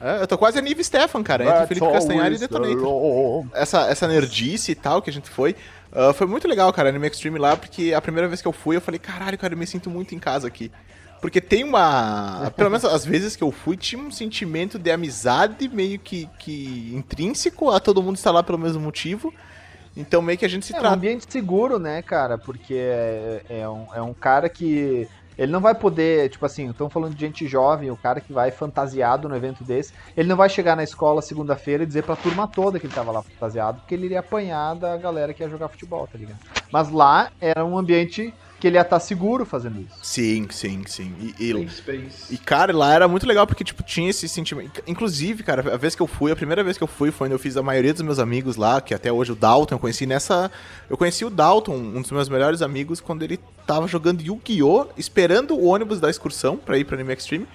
[0.00, 3.88] É, eu tô quase a Nive Stefan, cara, entre o Felipe Castanhari e Detonator essa,
[3.88, 5.54] essa nerdice e tal que a gente foi.
[5.92, 8.76] ah, foi muito legal, cara, Anime Extreme lá, porque a primeira vez que eu fui,
[8.76, 10.70] eu falei, caralho, cara, eu me sinto muito em casa aqui.
[11.20, 12.52] Porque tem uma.
[12.56, 16.92] Pelo menos as vezes que eu fui, tinha um sentimento de amizade meio que, que
[16.94, 19.32] intrínseco a todo mundo estar lá pelo mesmo motivo.
[19.96, 20.94] Então meio que a gente se É um trata.
[20.94, 22.38] ambiente seguro, né, cara?
[22.38, 25.08] Porque é, é um, é um cara que.
[25.36, 28.50] Ele não vai poder, tipo assim, estamos falando de gente jovem, o cara que vai
[28.50, 32.48] fantasiado no evento desse, ele não vai chegar na escola segunda-feira e dizer pra turma
[32.48, 35.68] toda que ele tava lá fantasiado, porque ele iria apanhar da galera que ia jogar
[35.68, 36.40] futebol, tá ligado?
[36.72, 39.94] Mas lá era um ambiente que ele ia estar seguro fazendo isso.
[40.02, 41.14] Sim, sim, sim.
[41.38, 42.34] E, e, Space.
[42.34, 44.82] E, cara, lá era muito legal porque, tipo, tinha esse sentimento.
[44.86, 47.34] Inclusive, cara, a vez que eu fui, a primeira vez que eu fui foi onde
[47.34, 50.06] eu fiz a maioria dos meus amigos lá, que até hoje o Dalton, eu conheci
[50.06, 50.50] nessa.
[50.90, 54.88] Eu conheci o Dalton, um dos meus melhores amigos, quando ele tava jogando Yu-Gi-Oh!
[54.96, 57.46] esperando o ônibus da excursão pra ir pra Anime Extreme.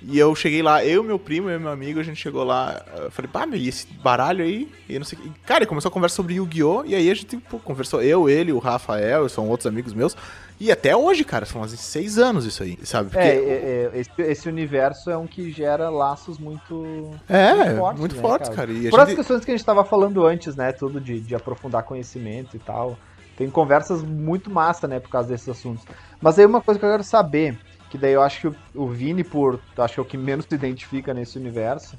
[0.00, 3.10] E eu cheguei lá, eu, meu primo e meu amigo, a gente chegou lá, eu
[3.10, 4.70] falei, pá, meu, e esse baralho aí?
[4.88, 5.18] E eu não sei.
[5.24, 6.84] E, Cara, começou a conversa sobre Yu-Gi-Oh!
[6.86, 10.16] E aí a gente pô, conversou, eu, ele, o Rafael, são outros amigos meus.
[10.60, 13.10] E até hoje, cara, são uns seis anos isso aí, sabe?
[13.10, 17.10] Porque É, é, é, esse, esse universo é um que gera laços muito.
[17.28, 18.72] É, muito muito fortes, fortes, né, cara.
[18.72, 20.72] E a Por as gente- questões que a gente tava falando antes, né?
[20.72, 22.96] Tudo de, de aprofundar conhecimento e tal.
[23.36, 25.84] Tem conversas muito massa, né, por causa desses assuntos.
[26.20, 27.56] Mas aí uma coisa que eu quero saber,
[27.90, 29.58] que daí eu acho que o, o Vini, por.
[29.76, 31.96] Acho que é o que menos se identifica nesse universo.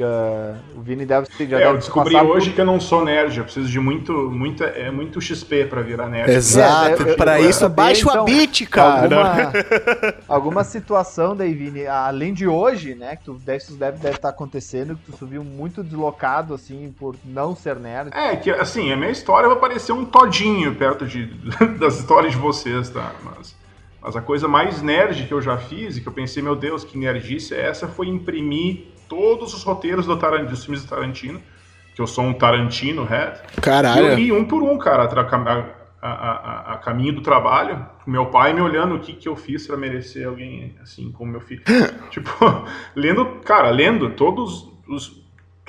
[0.00, 1.48] ah, o Vini deve ter.
[1.48, 4.12] já É, eu descobri hoje por- que eu não sou nerd, eu preciso de muito,
[4.30, 6.30] muita, é muito XP pra virar nerd.
[6.30, 9.02] Exato, É, pra isso também, baixa o então, Abit, cara.
[9.02, 9.52] Alguma,
[10.28, 14.28] alguma situação daí, Vini, além de hoje, né, que tu deve, isso deve, deve estar
[14.28, 18.10] acontecendo, que tu subiu muito deslocado, assim, por não ser nerd.
[18.14, 21.26] É, que assim, a minha história vai parecer um todinho perto de,
[21.80, 23.12] das histórias de vocês, tá?
[23.24, 23.58] Mas,
[24.02, 26.84] mas a coisa mais nerd que eu já fiz e que eu pensei, meu Deus,
[26.84, 31.40] que nerdice é essa, foi imprimir todos os roteiros do Taran- dos filmes do Tarantino,
[31.94, 33.38] que eu sou um Tarantino head.
[33.52, 34.14] E eu Caralho.
[34.14, 38.94] li um por um, cara, a, a- a- caminho do trabalho, meu pai me olhando
[38.94, 41.62] o que, que eu fiz pra merecer alguém assim como meu filho.
[42.10, 42.30] tipo,
[42.96, 45.19] lendo, cara, lendo todos os.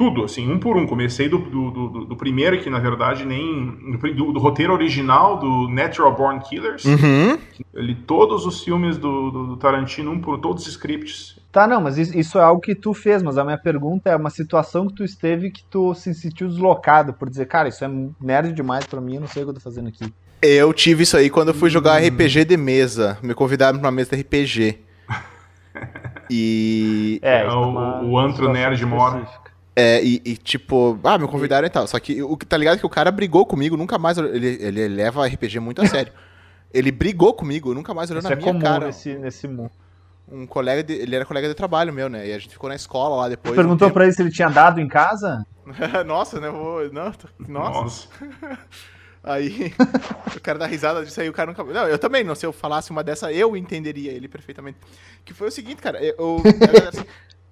[0.01, 0.87] Tudo, assim, um por um.
[0.87, 3.95] Comecei do, do, do, do primeiro, que na verdade nem.
[4.15, 6.83] Do, do roteiro original do Natural Born Killers.
[6.85, 7.37] Uhum.
[7.71, 11.39] Eu li todos os filmes do, do, do Tarantino, um por todos os scripts.
[11.51, 14.15] Tá, não, mas isso, isso é algo que tu fez, mas a minha pergunta é
[14.15, 17.91] uma situação que tu esteve que tu se sentiu deslocado por dizer, cara, isso é
[18.19, 20.11] nerd demais pra mim, eu não sei o que eu tô fazendo aqui.
[20.41, 23.19] Eu tive isso aí quando eu fui jogar RPG de mesa.
[23.21, 24.79] Me convidaram pra uma mesa de RPG.
[26.33, 27.19] E.
[27.21, 29.27] É, isso o, uma o antro nerd mora.
[29.75, 31.87] É, e, e, tipo, ah, me convidaram e tal.
[31.87, 34.17] Só que o que tá ligado é que o cara brigou comigo, nunca mais.
[34.17, 36.11] Ele, ele leva RPG muito a sério.
[36.73, 38.85] Ele brigou comigo, nunca mais olhou Isso na é minha comum cara.
[38.85, 39.71] nesse, nesse mundo.
[40.31, 42.25] Um colega de, ele era colega de trabalho meu, né?
[42.29, 43.53] E a gente ficou na escola lá depois.
[43.53, 45.45] Tu perguntou um pra ele se ele tinha dado em casa?
[46.07, 46.49] Nossa, né?
[46.49, 46.89] Vou...
[46.93, 47.81] Não, tô- nossa.
[47.81, 48.07] Nossa.
[49.23, 49.73] Aí
[50.35, 51.63] o cara dá risada disso aí, o cara nunca.
[51.63, 52.33] Não, eu também, não.
[52.33, 54.79] Se eu falasse uma dessa, eu entenderia ele perfeitamente.
[55.23, 56.03] Que foi o seguinte, cara.
[56.03, 56.41] Eu, eu,
[56.89, 57.05] assim,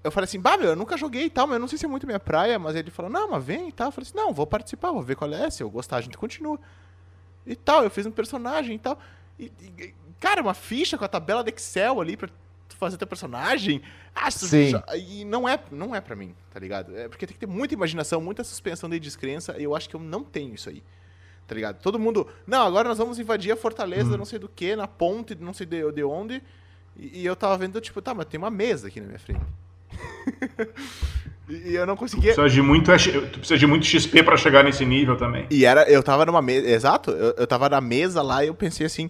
[0.04, 1.86] eu falei assim, bah, meu, eu nunca joguei e tal, mas eu não sei se
[1.86, 3.88] é muito minha praia, mas ele falou, não, mas vem e tal.
[3.88, 5.50] Eu falei assim, não, vou participar, vou ver qual é.
[5.50, 6.60] Se eu gostar, a gente continua.
[7.46, 8.98] E tal, eu fiz um personagem e tal.
[9.38, 12.30] E, e, cara, uma ficha com a tabela de Excel ali pra
[12.70, 13.82] tu fazer teu personagem.
[14.16, 14.74] Ah, Sim.
[14.96, 16.96] E não é, não é pra mim, tá ligado?
[16.98, 19.96] É porque tem que ter muita imaginação, muita suspensão de descrença, e eu acho que
[19.96, 20.82] eu não tenho isso aí.
[21.46, 21.82] Tá ligado?
[21.82, 22.28] Todo mundo.
[22.46, 25.66] Não, agora nós vamos invadir a fortaleza, não sei do que, na ponte, não sei
[25.66, 26.44] de, de onde.
[26.96, 29.42] E, e eu tava vendo, tipo, tá, mas tem uma mesa aqui na minha frente.
[31.50, 32.34] e, e eu não conseguia.
[32.34, 32.92] Precisa de muito,
[33.32, 35.48] tu precisa de muito XP pra chegar nesse nível também.
[35.50, 38.54] E era, eu tava numa mesa, exato, eu, eu tava na mesa lá e eu
[38.54, 39.10] pensei assim,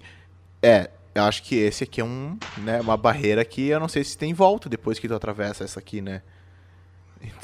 [0.61, 4.03] é, eu acho que esse aqui é um, né, uma barreira que eu não sei
[4.03, 6.21] se tem volta depois que tu atravessa essa aqui, né?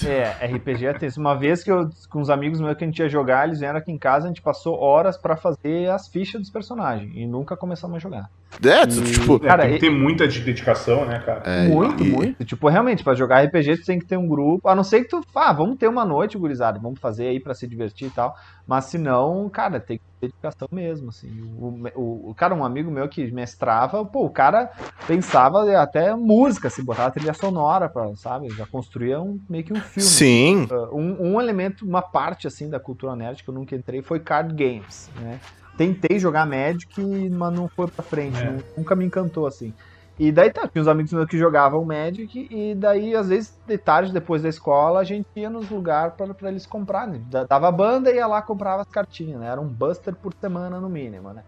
[0.05, 1.19] É, RPG é tenso.
[1.19, 3.77] Uma vez que eu, com os amigos meus que a gente ia jogar, eles vieram
[3.77, 7.57] aqui em casa, a gente passou horas pra fazer as fichas dos personagens e nunca
[7.57, 8.29] começamos a jogar.
[8.63, 11.41] É, E- tipo, É, Cara, tem que ter muita de- dedicação, né, cara?
[11.45, 12.45] é, muito, e- muito.
[12.45, 14.67] Tipo, realmente, pra jogar RPG, tu tem que ter um grupo.
[14.67, 17.53] A não ser que tu, ah, vamos ter uma noite, gurizada, vamos fazer aí pra
[17.53, 18.33] se divertir e tal.
[18.67, 21.29] Mas se não, cara, tem que ter dedicação mesmo, assim.
[21.41, 24.69] O, o, o cara, um amigo meu que mestrava, pô, o cara
[25.07, 28.49] pensava até música, assim, botava trilha sonora, pra, sabe?
[28.49, 30.07] Já construía um, meio que um filme.
[30.09, 34.01] Sim, Uh, um, um elemento, uma parte assim da cultura nerd que eu nunca entrei
[34.01, 35.39] foi card games, né?
[35.77, 38.49] Tentei jogar Magic, mas não foi pra frente, É.
[38.51, 39.73] nu- nunca me encantou assim.
[40.17, 43.77] E daí tá, tinha uns amigos meus que jogavam Magic, e daí, às vezes, de
[43.77, 47.21] tarde, depois da escola, a gente ia nos lugares pra, pra eles comprarem.
[47.29, 49.47] Da- Dava banda e ia lá comprava as cartinhas, né?
[49.47, 51.43] Era um buster por semana, no mínimo, né?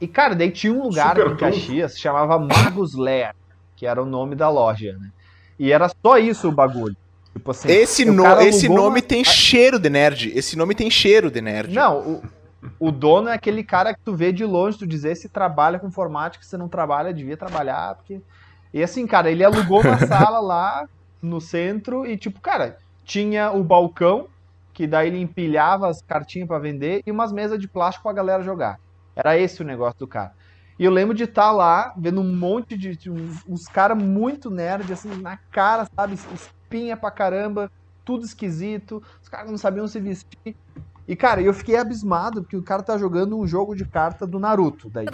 [0.00, 1.36] E, cara, daí tinha um lugar Super em.
[1.36, 3.34] Caxias, chamava Magus Lair,
[3.76, 5.10] que era o nome da loja, né?
[5.58, 6.96] E era só isso o bagulho.
[7.34, 11.30] Tipo assim, esse, no- esse nome uma- tem cheiro de nerd, esse nome tem cheiro
[11.30, 11.74] de nerd.
[11.74, 12.22] Não, o,
[12.78, 15.88] o dono é aquele cara que tu vê de longe, tu dizer se trabalha com
[15.88, 18.20] informática, se não trabalha, devia trabalhar, porque...
[18.72, 20.88] E assim, cara, ele alugou uma sala lá
[21.20, 24.28] no centro e, tipo, cara, tinha o balcão,
[24.72, 28.42] que daí ele empilhava as cartinhas pra vender, e umas mesas de plástico pra galera
[28.42, 28.80] jogar.
[29.14, 30.32] Era esse o negócio do cara.
[30.78, 32.96] E eu lembro de estar lá, vendo um monte de.
[32.96, 36.14] de uns, uns caras muito nerd, assim, na cara, sabe?
[36.14, 37.70] Espinha pra caramba,
[38.04, 40.56] tudo esquisito, os caras não sabiam se vestir.
[41.06, 44.38] E, cara, eu fiquei abismado, porque o cara tá jogando um jogo de carta do
[44.38, 44.88] Naruto.
[44.88, 45.06] Daí.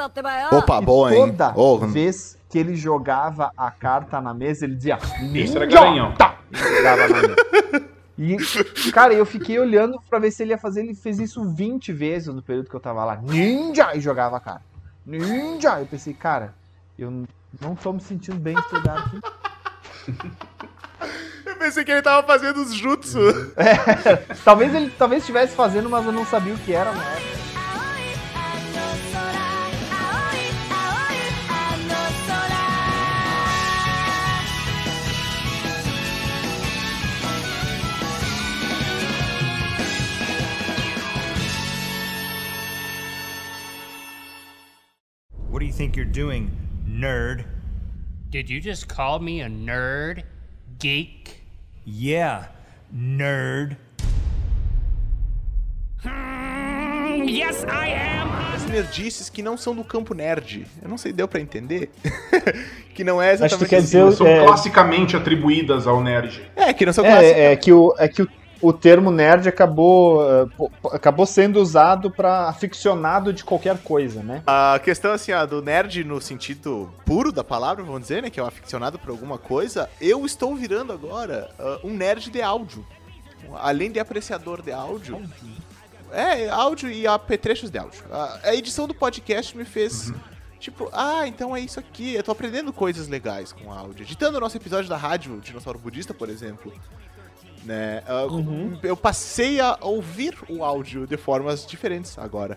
[0.52, 1.30] Opa, E boa, hein?
[1.32, 4.98] toda Ô, vez que ele jogava a carta na mesa, ele dizia.
[5.34, 6.12] Esse era "Ninja!" garanhão.
[6.14, 6.38] Tá!
[6.50, 7.36] E jogava na mesa.
[8.18, 10.80] E, cara, eu fiquei olhando pra ver se ele ia fazer.
[10.82, 13.16] Ele fez isso 20 vezes no período que eu tava lá.
[13.16, 13.94] Ninja!
[13.94, 14.60] E jogava a cara.
[15.06, 15.80] Ninja!
[15.80, 16.52] Eu pensei, cara,
[16.98, 17.24] eu
[17.60, 19.20] não tô me sentindo bem nesse lugar aqui.
[21.58, 23.18] Eu pensei que ele tava fazendo os jutsu.
[24.44, 27.04] Talvez ele talvez estivesse fazendo, mas eu não sabia o que era, né?
[45.50, 46.52] What do you think you're doing,
[46.86, 47.44] nerd?
[48.30, 50.22] Did you just call me a nerd?
[50.78, 51.37] Geek?
[51.90, 52.50] Yeah,
[52.92, 53.76] nerd.
[56.04, 58.28] Hmm, yes, I am.
[58.54, 60.66] As nerdices que não são do campo nerd.
[60.82, 61.90] Eu não sei, deu pra entender?
[62.94, 63.84] que não é Acho que exatamente quer assim.
[63.86, 66.42] dizer- Eu- São é- classicamente atribuídas ao nerd.
[66.54, 67.04] É, que não são.
[67.06, 68.28] É, é que, o, é que o,
[68.60, 70.46] o termo nerd acabou, eh,
[70.92, 74.42] acabou sendo usado pra aficionado de qualquer coisa, né?
[74.46, 78.30] A questão, assim, ó, do nerd no sentido puro da palavra, vamos dizer, né?
[78.30, 79.88] Que é um aficionado por alguma coisa.
[80.00, 82.84] Eu estou virando agora ah, um nerd de áudio.
[83.54, 85.22] Além de apreciador de áudio.
[86.12, 88.02] É, áudio e apetrechos de áudio.
[88.10, 90.12] A, a edição do podcast me fez.
[90.58, 92.14] Tipo, ah, então é isso aqui.
[92.14, 94.02] Eu tô aprendendo coisas legais com áudio.
[94.02, 96.72] Editando o nosso episódio da rádio Dinossauro Budista, por exemplo.
[97.68, 98.02] Né?
[98.06, 98.78] Ah, Uhum.
[98.82, 102.56] Eu passei a ouvir o áudio de formas diferentes agora.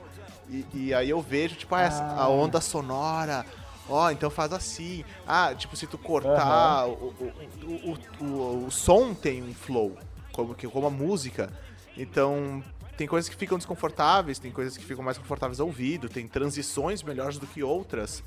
[0.49, 3.45] E, e aí eu vejo, tipo, ah, essa- a onda sonora.
[3.89, 5.03] Ó, então faz assim.
[5.27, 7.33] Ah, tipo, se tu cortar, o, o,
[7.65, 9.97] o, o, o- o som tem um flow,
[10.31, 11.49] como, que, como a música.
[11.97, 12.63] Então,
[12.95, 17.03] tem coisas que ficam desconfortáveis, tem coisas que ficam mais confortáveis ao ouvido, tem transições
[17.03, 18.23] melhores do que outras.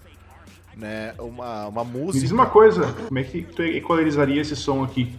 [0.77, 1.14] Né?
[1.18, 2.20] Uma, uma Me música.
[2.20, 5.16] diz uma coisa, como é que tu equalizaria esse som aqui?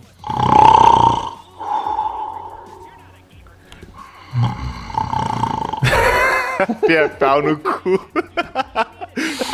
[6.88, 8.00] Pia- Pau no cu.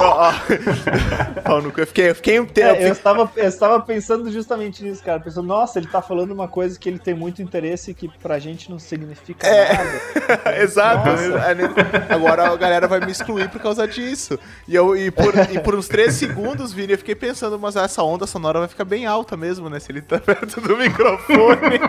[1.44, 1.80] Pau no cu.
[1.80, 2.80] Eu fiquei, eu fiquei um tempo.
[2.80, 5.20] É, eu, estava, eu estava pensando justamente nisso, cara.
[5.20, 8.38] Pensando, nossa, ele tá falando uma coisa que ele tem muito interesse e que pra
[8.38, 9.72] gente não significa É.
[9.72, 10.56] nada.
[10.62, 11.08] Exato.
[11.08, 11.24] Nossa.
[11.24, 12.12] É?
[12.14, 14.38] Agora a galera vai me excluir por causa disso.
[14.66, 18.02] E, eu, e, por, e por uns 3 segundos, Vini, eu fiquei pensando, mas essa
[18.02, 19.78] onda sonora vai ficar bem alta mesmo, né?
[19.80, 21.80] Se ele tá perto do microfone.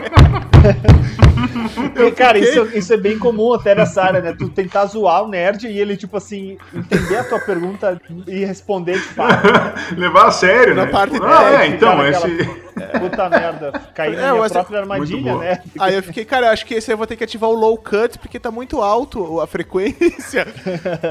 [2.08, 4.34] E, cara, fiquei- isso, isso é bem comum até nessa área, né?
[4.38, 8.94] Tu tentar zoar o nerd e ele, tipo assim, entender a tua pergunta e responder
[8.94, 9.48] de fato.
[9.98, 10.92] Levar a sério, Na né?
[10.92, 12.62] parte Tipo, ah, é, então, naquela- esse.
[13.00, 15.62] Puta merda, caí na É, minha mas- própria armadilha, Muito né?
[15.78, 17.54] Aí eu fiquei, cara, eu acho que esse aí eu vou ter que ativar o
[17.54, 20.48] low cut, porque tá muito alto a frequência.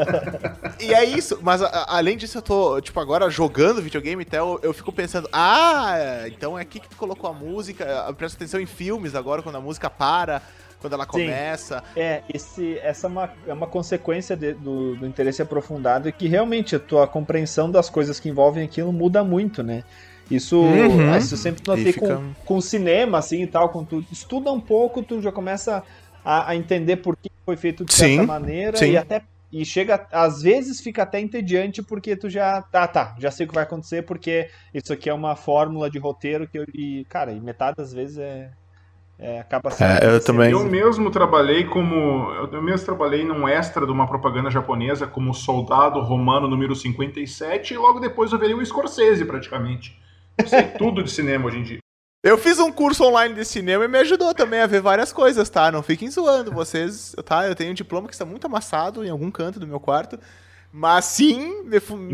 [0.80, 4.52] e é isso, mas a- a- além disso, eu tô, tipo, agora jogando videogame, então
[4.54, 5.94] eu, eu fico pensando, ah,
[6.26, 9.56] então é aqui que tu colocou a música, eu presto atenção em filmes agora, quando
[9.56, 10.42] a música para,
[10.80, 11.10] quando ela Sim.
[11.10, 11.82] começa.
[11.94, 16.26] É, esse, essa é uma, é uma consequência de- do, do interesse aprofundado e que
[16.26, 19.84] realmente a tua compreensão das coisas que envolvem aquilo muda muito, né?
[20.30, 21.16] Isso, Uhum.
[21.16, 24.50] isso eu sempre notei E fica- com, com cinema, assim, e tal, quando tu estuda
[24.52, 25.82] um pouco, tu já começa
[26.24, 28.92] a, a entender por que foi feito de Sim, certa maneira sim.
[28.92, 33.32] e até e chega, às vezes fica até entediante porque tu já, ah tá, já
[33.32, 36.64] sei o que vai acontecer porque isso aqui é uma fórmula de roteiro que eu,
[36.72, 38.48] e, cara, e metade das vezes é,
[39.20, 40.24] é acaba sendo É, eu acontecendo.
[40.26, 40.50] também.
[40.50, 42.32] Eu mesmo trabalhei como.
[42.52, 47.76] Eu mesmo trabalhei num extra de uma propaganda japonesa como soldado romano número 57 e
[47.76, 50.00] logo depois eu virei o Scorsese praticamente.
[50.38, 51.78] Eu sei tudo de cinema hoje em dia.
[52.22, 55.48] Eu fiz um curso online de cinema e me ajudou também a ver várias coisas,
[55.48, 55.72] tá?
[55.72, 57.46] Não fiquem zoando vocês, tá?
[57.48, 60.18] Eu tenho um diploma que está muito amassado em algum canto do meu quarto.
[60.72, 61.64] Mas sim,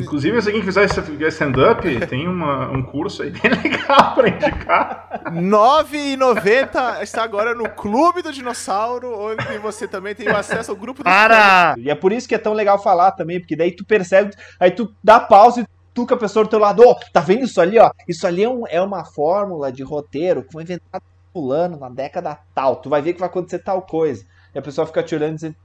[0.02, 5.20] Inclusive, se alguém quiser esse- stand-up, tem uma- um curso aí bem legal pra indicar.
[5.26, 11.02] R$ 9,90 está agora no Clube do Dinossauro, onde você também tem acesso ao grupo
[11.02, 11.74] do Para!
[11.78, 14.70] E é por isso que é tão legal falar também, porque daí tu percebe, aí
[14.70, 17.60] tu dá pausa e tu com a pessoa do teu lado, ó, tá vendo isso
[17.60, 17.90] ali, ó?
[18.08, 21.88] Isso ali é, um- é uma fórmula de roteiro que foi inventada por fulano na
[21.90, 22.76] década tal.
[22.76, 24.24] Tu vai ver que vai acontecer tal coisa.
[24.54, 25.56] E a pessoa fica te olhando e dizendo,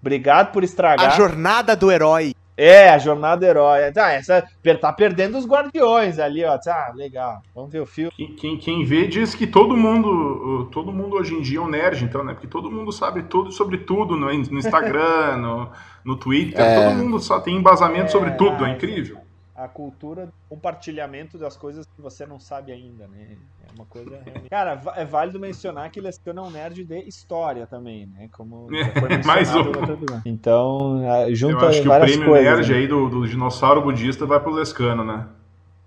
[0.00, 1.16] obrigado por A estragar.
[1.16, 2.34] jornada do herói.
[2.60, 3.92] É, a jornada do herói.
[3.96, 4.44] Ah, essa
[4.80, 6.58] tá perdendo os guardiões ali, ó.
[6.66, 7.40] Ah, legal.
[7.54, 8.10] Vamos ver o filme.
[8.16, 11.68] Quem, quem, quem vê diz que todo mundo, todo mundo hoje em dia é um
[11.68, 12.32] nerd, então, né?
[12.32, 15.70] Porque todo mundo sabe tudo sobre tudo no, no Instagram, no,
[16.04, 16.60] no Twitter.
[16.60, 16.88] É.
[16.88, 19.18] Todo mundo só tem embasamento sobre tudo, é incrível.
[19.58, 23.36] A cultura do compartilhamento das coisas que você não sabe ainda, né?
[23.68, 24.48] É uma coisa realmente.
[24.48, 28.28] Cara, é válido mencionar que Lescano é um nerd de história também, né?
[28.30, 28.68] Como
[29.26, 29.54] Mais um.
[29.54, 30.22] em outro programa.
[30.24, 32.44] Então, ah, Eu acho que o várias prêmio coisas.
[32.46, 32.78] nerd né?
[32.78, 35.26] aí do, do dinossauro budista vai pro Lescano, né?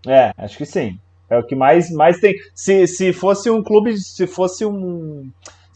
[0.06, 1.00] É, acho que sim.
[1.30, 2.36] É o que mais, mais tem.
[2.54, 5.32] Se, se fosse um clube, se fosse um.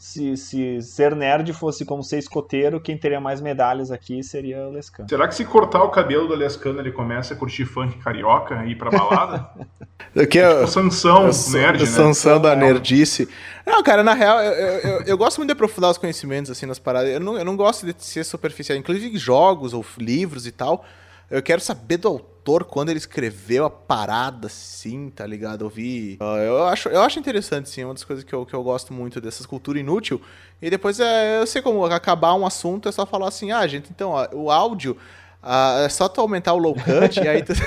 [0.08, 4.70] Se, se ser nerd fosse como ser escoteiro, quem teria mais medalhas aqui seria o
[4.70, 5.08] Lescano.
[5.08, 8.70] Será que se cortar o cabelo do Lescano ele começa a curtir funk carioca e
[8.70, 9.50] ir pra balada?
[10.30, 11.92] Que o Sansão, Eu sou- nerd, eu né?
[11.92, 13.28] Sansão da nerdice.
[13.66, 16.64] Não, cara, na real, eu, eu, eu- eu gosto muito de aprofundar os conhecimentos, assim,
[16.66, 17.10] nas paradas.
[17.10, 18.78] Eu não, eu não gosto de ser superficial.
[18.78, 20.84] Inclusive jogos ou livros e tal.
[21.30, 25.64] Eu quero saber do autor quando ele escreveu a parada, assim, tá ligado?
[25.64, 26.16] Eu vi...
[26.20, 27.82] ah, eu, acho, eu acho interessante, sim.
[27.82, 30.20] É uma das coisas que eu, que eu gosto muito dessas cultura inútil.
[30.60, 33.90] E depois, é, eu sei como acabar um assunto, é só falar assim, ah, gente,
[33.90, 34.96] então, ó, o áudio...
[35.42, 37.52] ah, é só tu aumentar o low cut e aí tu...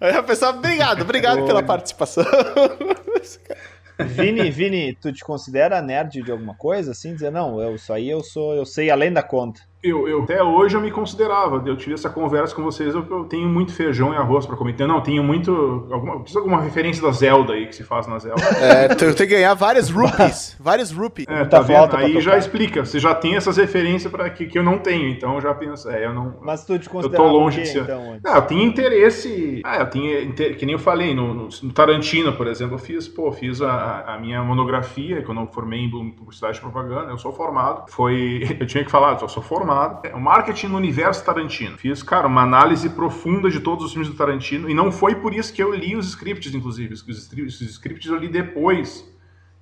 [0.00, 2.24] Aí a pessoa, obrigado, obrigado pela participação.
[3.98, 6.90] Vini, Vini, tu te considera nerd de alguma coisa?
[6.90, 9.60] Assim, dizer, não, eu, isso aí eu sou, eu sei além da conta.
[9.84, 11.62] Eu, eu- até hoje eu me considerava.
[11.66, 12.94] Eu tive essa conversa com vocês.
[12.94, 14.72] Eu, eu tenho muito feijão e arroz pra comer.
[14.72, 15.86] Então, Não, tenho muito.
[15.90, 18.42] Alguma, preciso de alguma referência da Zelda aí que se faz na Zelda.
[18.60, 20.56] É, tu tem que ganhar várias rupees.
[20.58, 21.26] Várias rupees.
[21.28, 21.94] É, tá vendo?
[21.96, 22.84] Aí já explica.
[22.84, 25.08] Você já tem essas referências para que, que eu não tenho.
[25.10, 25.90] Então eu já penso.
[25.90, 26.34] É, eu não.
[26.40, 27.82] Mas tu te Eu considerava tô longe quê, de ser.
[27.82, 28.24] então, antes?
[28.24, 29.60] Ah, eu tinha interesse.
[29.64, 30.22] Ah, eu tinha.
[30.22, 33.60] inter- Que nem eu falei, no, no- no Tarantino, por exemplo, eu fiz, pô, fiz
[33.60, 37.84] a, a minha monografia, quando eu formei em publicidade e propaganda, eu sou formado.
[37.90, 38.42] Foi.
[38.58, 39.73] Eu tinha que falar, eu sou formado.
[40.04, 41.76] É o marketing no universo Tarantino.
[41.76, 44.68] Fiz, cara, uma análise profunda de todos os filmes do Tarantino.
[44.68, 46.94] E não foi por isso que eu li os scripts, inclusive.
[46.94, 49.12] Os, scripts- eu li depois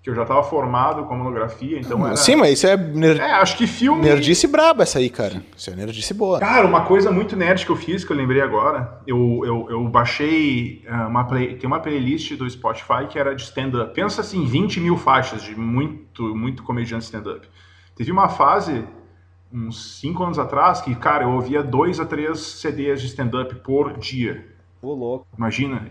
[0.02, 2.16] que eu já tava formado com monografia, então era...
[2.16, 3.20] Sim, mas isso é, ner...
[3.20, 4.02] É, acho que filme...
[4.02, 5.40] nerdice braba essa aí, cara.
[5.56, 6.40] Isso é nerdice boa.
[6.40, 9.88] Cara, uma coisa muito nerd que eu fiz, que eu lembrei agora, eu, eu, eu
[9.88, 13.94] baixei ah, uma play, tem uma playlist do Spotify que era de stand-up.
[13.94, 17.48] Pensa assim, 20 mil faixas de muito, muito comediante stand-up.
[17.94, 18.84] Teve uma fase,
[19.52, 23.98] uns 5 anos atrás, que, cara, eu ouvia dois a três CDs de stand-up por
[23.98, 24.46] dia.
[24.80, 25.26] Ô, louco.
[25.36, 25.86] Imagina,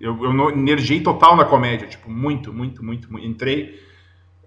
[0.00, 3.26] eu, eu energiei total na comédia, tipo, muito, muito, muito, muito.
[3.26, 3.78] Entrei.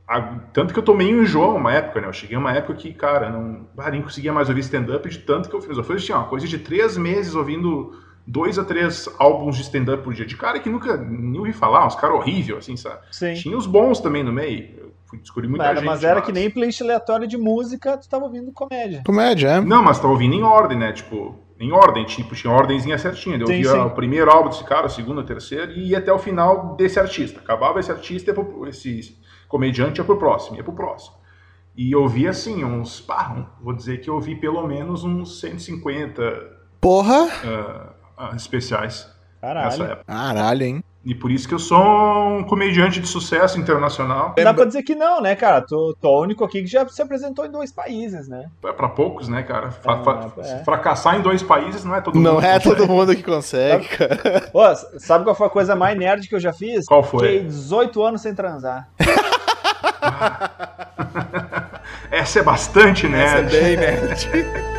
[0.07, 0.21] a-
[0.53, 2.07] tanto que eu tomei um enjoo uma época, né?
[2.07, 5.49] Eu cheguei uma época que, cara, não, ah, nem conseguia mais ouvir stand-up de tanto
[5.49, 5.77] que eu fiz.
[5.77, 7.91] Eu fiz assim, ó, coisa de três meses ouvindo
[8.27, 10.25] dois a três álbuns de stand-up por dia.
[10.25, 12.99] De cara que nunca nem ouvi falar, uns caras horríveis, assim, sabe?
[13.11, 13.33] Sim.
[13.33, 14.84] Tinha os bons também no meio.
[15.05, 15.85] Fui descobrir muita Era, gente.
[15.85, 19.03] mas era que nem playlist aleatória de música, tu tava ouvindo comédia.
[19.05, 19.61] Comédia, é?
[19.61, 20.91] Não, mas tava ouvindo em ordem, né?
[20.93, 23.35] Tipo, em ordem, tipo, tinha ordemzinha certinha.
[23.37, 23.77] Eu Sim, ouvia sim.
[23.79, 26.99] o primeiro álbum desse cara, o segundo, o terceiro, e ia até o final desse
[26.99, 27.39] artista.
[27.39, 28.33] Acabava esse artista,
[28.67, 31.15] esse comediante ia pro próximo, ia pro próximo.
[31.77, 32.99] E eu ouvi assim, uns.
[33.01, 36.21] Pá, um- vou dizer que eu ouvi pelo menos uns 150
[36.81, 37.27] Porra!
[37.43, 39.07] ah, ah, especiais
[39.41, 39.65] Caralho.
[39.69, 40.03] nessa época.
[40.05, 40.83] Caralho, hein?
[41.05, 44.33] E por isso que eu sou um comediante de sucesso internacional.
[44.35, 45.63] Dá pra dizer que não, né, cara?
[45.71, 48.47] É o único aqui que já se apresentou em dois países, né?
[48.65, 49.69] É pra poucos, né, cara?
[49.69, 50.63] Fa- fa- é.
[50.63, 52.23] Fracassar em dois países não é todo mundo.
[52.23, 52.75] Não que é consegue.
[52.75, 54.49] todo mundo que consegue, cara.
[54.51, 54.61] Pô,
[54.97, 56.87] sabe qual foi a coisa mais nerd que eu já fiz?
[56.87, 57.19] Qual foi?
[57.27, 58.89] Fiquei 18 anos sem transar.
[62.09, 63.25] Essa é bastante, né?
[63.25, 64.27] Essa é bem nerd.